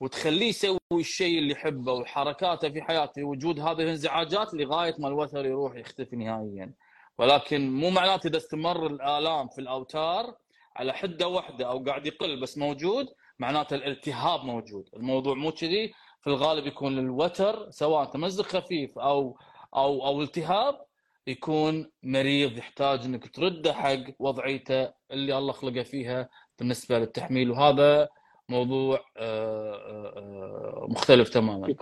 [0.00, 3.24] وتخليه يسوي الشيء اللي يحبه وحركاته في حياته.
[3.24, 6.72] وجود هذه الانزعاجات لغاية ما الوتر يروح يختفي نهائيا.
[7.18, 10.34] ولكن مو معناته إذا استمر الآلام في الأوتار
[10.76, 13.06] على حدة واحدة أو قاعد يقل بس موجود
[13.38, 14.88] معناته الالتهاب موجود.
[14.96, 15.92] الموضوع مو كذي.
[16.20, 19.36] في الغالب يكون الوتر سواء تمزق خفيف أو
[19.74, 20.84] أو أو التهاب
[21.26, 27.50] يكون مريض يحتاج إنك ترده حق وضعيته اللي الله خلقه فيها بالنسبة للتحميل.
[27.50, 28.08] وهذا
[28.48, 31.74] موضوع آه، آه، آه، مختلف تماما.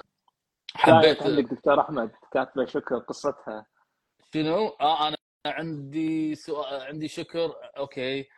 [0.74, 2.10] حبيت عندك دكتور أحمد.
[2.32, 3.66] كاتبه شكر قصتها.
[4.34, 5.16] شنو؟ آه أنا
[5.46, 7.54] عندي سؤال عندي شكر.
[7.78, 8.28] okay.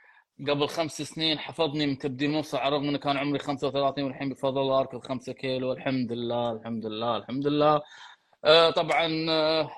[0.49, 4.61] قبل خمس سنين حفظني من تبديل مفصل على الرغم انه كان عمري 35 والحين بفضل
[4.61, 5.73] الله أركض 5 كيلو.
[5.73, 7.75] الحمد لله الحمد لله الحمد لله.
[7.77, 7.83] آه
[8.77, 9.71] طبعا آه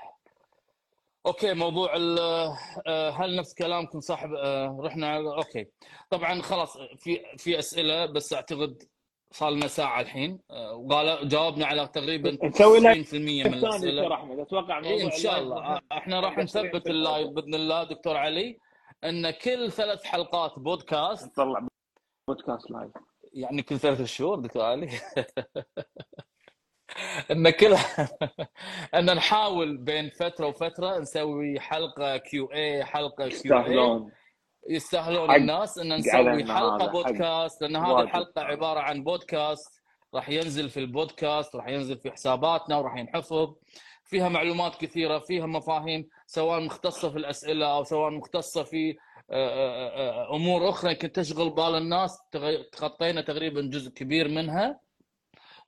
[1.27, 5.67] okay موضوع آه هل نفس كلامكم صاحب آه رحنا على okay.
[6.11, 8.83] طبعا خلاص في في أسئلة بس أعتقد
[9.31, 10.41] صار لنا ساعة الحين.
[10.51, 14.15] آه وقال جاوبنا على تقريبا نسوي له 90% من الأسئلة.
[14.15, 15.81] أحمد أتوقع إيه إن شاء الله.
[15.93, 17.29] إحنا راح نثبت ال live.
[17.29, 18.59] بإذن الله دكتور علي
[19.05, 21.67] إن كل ثلاث حلقات بودكاست نطلع
[22.29, 22.91] بودكاست live.
[23.33, 24.89] يعني كل ثلاث شهور دكتور علي.
[27.33, 27.77] ان كل
[28.95, 34.11] إن نحاول بين فترة وفترة نسوي حلقة Q&A حلقة Q&A
[34.69, 35.31] يستاهلون.
[35.35, 38.01] الناس إن نسوي حلقة بودكاست لأن هذه.
[38.01, 39.83] الحلقة عبارة عن بودكاست
[40.15, 43.55] راح ينزل في البودكاست راح ينزل في حساباتنا وراح ينحفظ.
[44.05, 48.91] فيها معلومات كثيرة فيها مفاهيم سواء مختصة في الأسئلة أو سواء مختصة في
[49.31, 49.89] آه، آه،
[50.31, 54.81] آه، أمور أخرى يمكن تشغل بال الناس تغ- تغطينا تقريبا جزء كبير منها.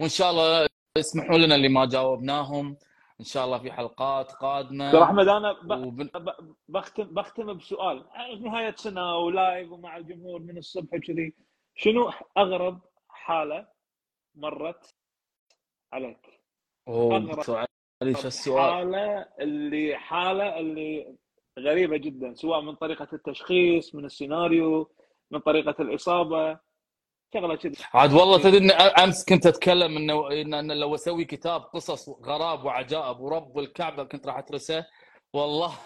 [0.01, 0.67] وإن شاء الله
[0.99, 2.77] اسمحوا لنا اللي ما جاوبناهم
[3.21, 5.51] إن شاء الله في حلقات قادمة دكتور أحمد أنا.
[5.77, 6.11] وبن...
[6.69, 8.05] بختم بختم بسؤال
[8.41, 11.35] نهاية سنة ولايف ومع الجمهور من الصبح كذي
[11.75, 13.67] شنو أغرب حالة
[14.35, 14.95] مرت
[15.93, 16.41] عليك؟
[16.89, 17.67] أوه
[18.03, 21.17] علي شو السؤال؟ حالة اللي حالة اللي
[21.59, 24.91] غريبة جدا سواء من طريقة التشخيص من السيناريو
[25.31, 26.59] من طريقة الإصابة
[27.35, 27.75] شغلة كذي.
[27.95, 33.21] عاد والله تدري إني أمس كنت أتكلم إنه إن لو أسوي كتاب قصص غراب وعجائب
[33.21, 34.87] ورب الكعبة كنت راح اترسه
[35.33, 35.73] والله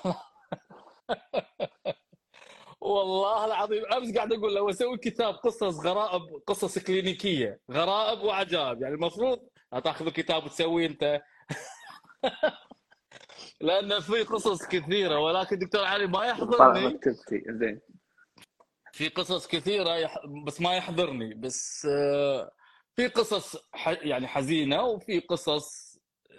[2.81, 3.83] والله العظيم.
[3.93, 8.83] أمس قاعد أقول لو أسوي كتاب قصص غرائب قصص كلينيكية غرائب وعجائب.
[8.83, 9.39] يعني المفروض
[9.85, 11.21] تاخذ الكتاب وتسويه أنت.
[13.61, 15.19] لأن في قصص كثيرة.
[15.19, 16.87] ولكن دكتور علي ما يحضرني.
[16.87, 17.81] مكتبتي زين.
[18.99, 20.27] في قصص كثيرة يح...
[20.47, 21.35] بس ما يحضرني.
[21.35, 22.53] بس آه،
[22.97, 23.89] في قصص ح...
[23.89, 25.99] يعني حزينة وفي قصص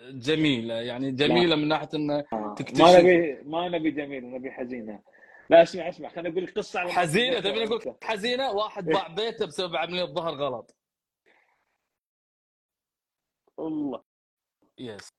[0.09, 0.73] جميلة.
[0.73, 2.55] يعني جميلة من ناحية إنه آه.
[2.57, 2.81] تكتشف.
[2.81, 5.01] ما نبي ما نبي جميل نبي حزينة.
[5.49, 9.07] لا اسمع اسمع خليني أقول لك قصة على حزينة تبي أقول لك حزينة واحد باع
[9.07, 10.75] بيته بسبب عملية ظهر غلط.
[13.57, 14.03] والله
[14.77, 15.09] yes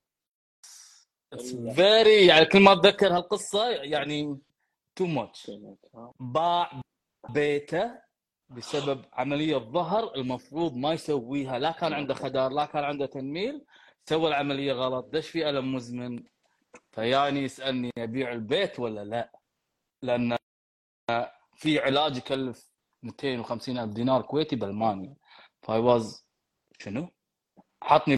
[1.32, 1.54] it's.
[1.54, 4.38] very يعني كل ما أتذكر هالقصة يعني
[4.96, 5.50] too much.
[6.20, 6.80] باع
[7.32, 8.00] بيته
[8.48, 13.66] بسبب عملية ظهر المفروض ما يسويها لا كان عنده خدر لا كان عنده تنميل
[14.08, 16.24] سوى العملية غلط دش في ألم مزمن.
[16.92, 19.40] فياني يسألني أبيع البيت ولا لا؟
[20.02, 20.36] لأن
[21.54, 22.70] في علاج يكلف
[23.02, 25.14] 250 ألف دينار كويتي بألمانيا.
[25.62, 26.26] ف I was
[26.78, 27.08] شنو؟
[27.82, 28.16] حطني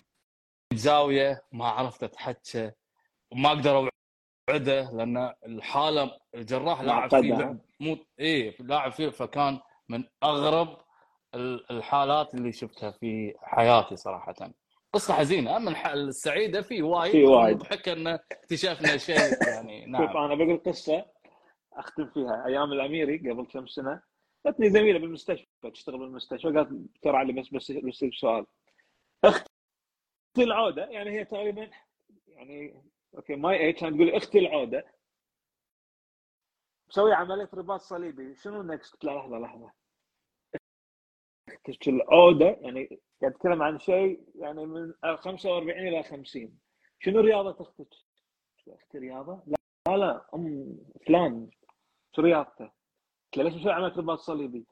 [0.73, 2.73] بزاوية ما عرفت أتحكى
[3.33, 3.92] وما أقدر
[4.49, 7.35] اوعده لأن الحالة الجراح لاعب فيه.
[7.35, 10.79] لعب مو إيه لاعب فيه فكان من أغرب
[11.35, 14.35] ال- الحالات اللي شفتها في حياتي صراحة
[14.93, 17.57] قصة حزينة أما السعيدة في وايد في وايد.
[17.57, 21.07] مضحك إن اكتشفنا شيء يعني شوف نعم أنا بقول قصة
[21.73, 24.03] أختم فيها أيام الأميري قبل كم سنة
[24.47, 28.47] جتني زميلة بالمستشفى تشتغل بالمستشفى قالت دكتور علي بس بس بس سؤال
[29.25, 29.47] أختي
[30.39, 31.71] العودة يعني هي تقريبا
[32.29, 32.83] يعني
[33.17, 34.85] okay my age كانت تقول أختي العودة
[36.89, 39.73] مسوي عملية رباط صليبي شنو نكست؟ لها لحظة لحظة
[41.49, 46.59] أختك العودة يعني قاعد أتكلم عن شيء يعني من 45 إلى 50
[46.99, 47.89] شنو رياضة أختك؟
[48.69, 49.57] أختي رياضة؟ لا
[49.89, 51.51] لا لا أم فلان
[52.17, 52.71] شو رياضته؟
[53.33, 54.67] قلت ليش مسوي عملية رباط صليبي؟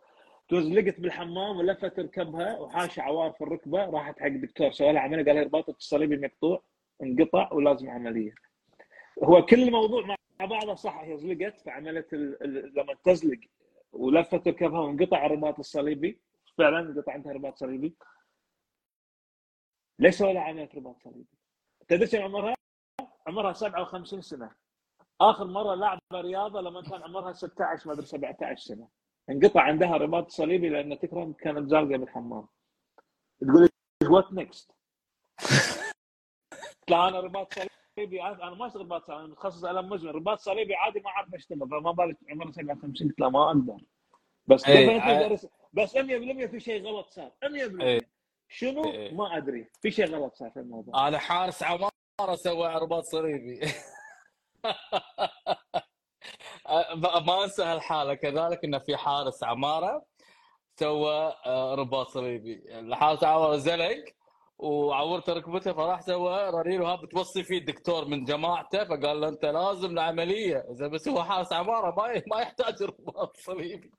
[0.49, 5.35] توزلقت بالحمام ولفت ركبها وحاشه عوار في الركبة راحت حق دكتور سوى لها عملية قال
[5.35, 6.63] لها رباطك الصليبي مقطوع
[7.03, 8.35] انقطع ولازم عملية.
[9.25, 12.43] هو كل الموضوع مع بعضه صح هي زلقت في عمليه ال...
[12.45, 12.75] ال...
[12.75, 13.39] لما تزلق
[13.93, 16.21] ولفت ركبها وانقطع الرباط الصليبي
[16.59, 17.97] فعلا انقطع عندها رباط صليبي.
[19.99, 21.27] ليش سوى لها عملية رباط صليبي؟
[21.89, 22.55] تدري كم عمرها؟
[23.27, 24.51] عمرها 57 سنة.
[25.21, 28.89] آخر مرة لعبه رياضة لما كان عمرها 16 ما أدري 17 سنة.
[29.31, 32.47] انقطع عندها رباط صليبي لأن تكرم كانت زالقة بالحمام.
[33.41, 33.69] تقول
[34.03, 34.71] لي what next؟
[36.91, 37.55] لا أنا رباط
[37.97, 41.35] صليبي أنا ما أشتغل رباط صليبي أنا متخصص الم مزمن رباط صليبي عادي ما اعرف
[41.35, 43.77] اشتغل فما بالك عمري 57 قلت لا ما أقدر.
[44.47, 48.01] بس is- بس 100% في شيء غلط صار 100% إيه.
[48.49, 49.15] شنو؟ إيه.
[49.15, 51.09] ما أدري في شيء غلط صار في الموضوع.
[51.09, 51.91] أنا حارس عمارة
[52.35, 53.61] سوى رباط صليبي.
[57.27, 60.05] ما أنسى هالحالة كذلك انه في حارس عمارة
[60.81, 62.79] سوى آه، رباط صليبي.
[62.79, 64.05] الحارس عمارة زلق
[64.63, 69.91] وعورت ركبته فراح سوى رنين وها بتوصي فيه الدكتور من جماعته فقال له أنت لازم
[69.91, 73.91] العملية إذا بس هو حارس عمارة ما ما يحتاج رباط صليبي.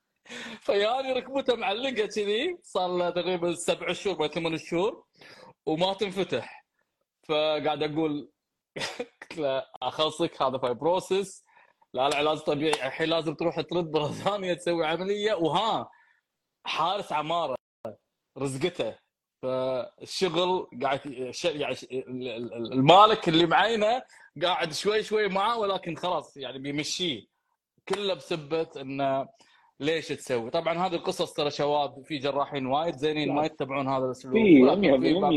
[0.61, 5.03] فياني ركبته معلقة كذي صار له تقريبا سبع شهور ولا ثمان شهور
[5.65, 6.65] وما تنفتح.
[7.29, 8.31] فقاعد أقول
[9.21, 11.43] قلت له أخلصك هذا فايبروسس
[11.93, 12.73] لا العلاج طبيعي.
[12.87, 15.33] الحين لازم تروح ترد مرة ثانية تسوي عملية.
[15.33, 15.89] وها
[16.65, 17.55] حارس عمارة
[18.37, 19.10] رزقته.
[19.41, 20.99] فالشغل قاعد
[21.45, 21.75] يعني
[22.73, 24.01] المالك اللي معينه
[24.43, 27.25] قاعد شوي شوي معاه ولكن خلاص يعني بيمشيه.
[27.89, 29.27] كله بسبه انه
[29.79, 34.33] ليش تسوي؟ طبعا هذه القصص ترى شباب في جراحين وايد زينين ما يتبعون هذا الأسلوب.
[34.33, 34.83] في بعض 100%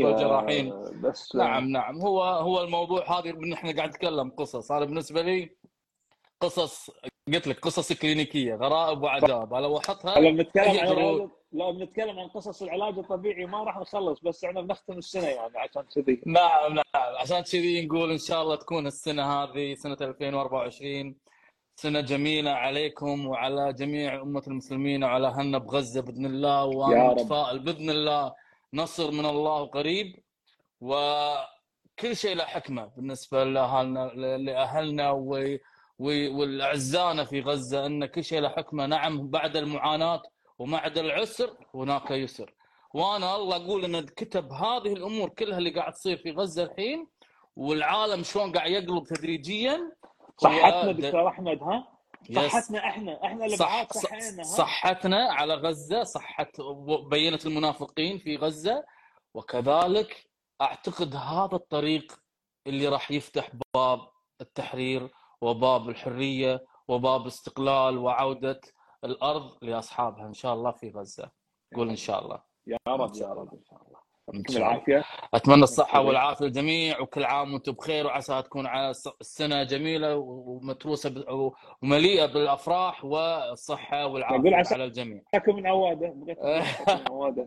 [0.05, 0.73] الجراحين.
[1.01, 2.01] بس نعم نعم.
[2.01, 4.71] هو هو الموضوع هذه من إحنا قاعد نتكلم قصص.
[4.71, 5.49] أنا بالنسبة لي
[6.41, 6.89] قصص
[7.33, 10.17] قلت لك قصص كلينيكية غرائب وعجائب أنا لو احطها
[10.75, 15.27] يقدروا- العلاج لو بنتكلم عن قصص العلاج الطبيعي ما راح نخلص بس إحنا بنختم السنة
[15.27, 16.21] يعني عشان كذي.
[16.25, 16.83] نعم نعم.
[17.19, 21.15] عشان كذي نقول إن شاء الله تكون السنة هذه سنة 2024
[21.75, 27.07] سنة جميلة عليكم وعلى جميع أمة المسلمين وعلى اهلنا بغزة بإذن الله وأنا.
[27.13, 28.33] متفائل بإذن الله.
[28.73, 30.15] نصر من الله قريب.
[31.99, 34.07] كل شيء له حكمة بالنسبة لأهلنا
[34.37, 35.57] لأهلنا و-
[35.99, 38.85] و- والاعزائنا في غزة إن كل شيء له حكمة.
[38.85, 40.21] نعم بعد المعاناة
[40.59, 42.53] وبعد العسر هناك يسر.
[42.93, 47.07] وأنا الله أقول إن كتب هذه الأمور كلها اللي قاعد تصير في غزة الحين
[47.55, 49.91] والعالم شلون قاعد يقلب تدريجيا
[50.37, 51.87] صحتنا دكتور أحمد ها.
[52.49, 56.47] صحتنا إحنا إحنا اللي صح صحينا صحتنا على غزة صحة
[57.09, 58.83] بينت المنافقين في غزة.
[59.33, 60.29] وكذلك
[60.61, 62.13] أعتقد هذا الطريق
[62.67, 63.99] اللي راح يفتح باب
[64.41, 65.09] التحرير
[65.41, 68.61] وباب الحرية وباب استقلال وعودة
[69.05, 71.31] الأرض لأصحابها إن شاء الله في غزة.
[71.75, 72.41] قول إن شاء الله.
[72.67, 73.53] يا رب يا رب.
[73.53, 73.99] إن شاء الله
[74.33, 75.03] يعطيكم العافية.
[75.33, 81.09] أتمنى الصحة والعافية للجميع وكل عام وأنتم بخير وعسى تكون على الس- السنة جميلة ومتروسة
[81.09, 81.51] ب-
[81.83, 85.21] ومليئة بالأفراح والصحة والعافية عسى- على الجميع.
[85.33, 86.39] معكم من عواده بغيت
[86.89, 87.45] من عواده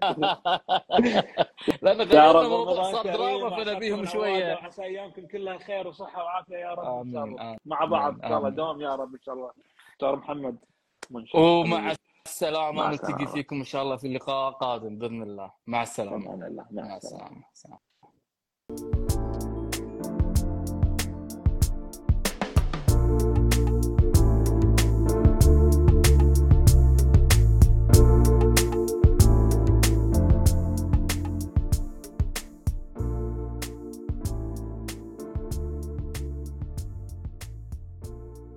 [1.83, 4.55] لأن غيرنا موضوع صار دراما فنبيهم شوية.
[4.55, 7.07] وعسى أيامكم كلها خير وصحة وعافية يا رب.
[7.07, 7.57] إن شاء الله.
[7.65, 8.15] مع بعض.
[8.23, 8.49] ان شاء الله.
[8.49, 9.51] دوام يا رب إن شاء الله.
[9.93, 10.57] دكتور محمد.
[11.35, 11.95] ومع
[12.27, 13.27] السلامة مع السلامة.
[13.27, 15.53] فيكم إن شاء الله في لقاء قادم بإذن الله.
[15.67, 16.17] مع السلامة.
[16.17, 16.67] أمان الله.
[16.71, 17.45] مع مع السلامة.
[17.53, 18.98] السلامة.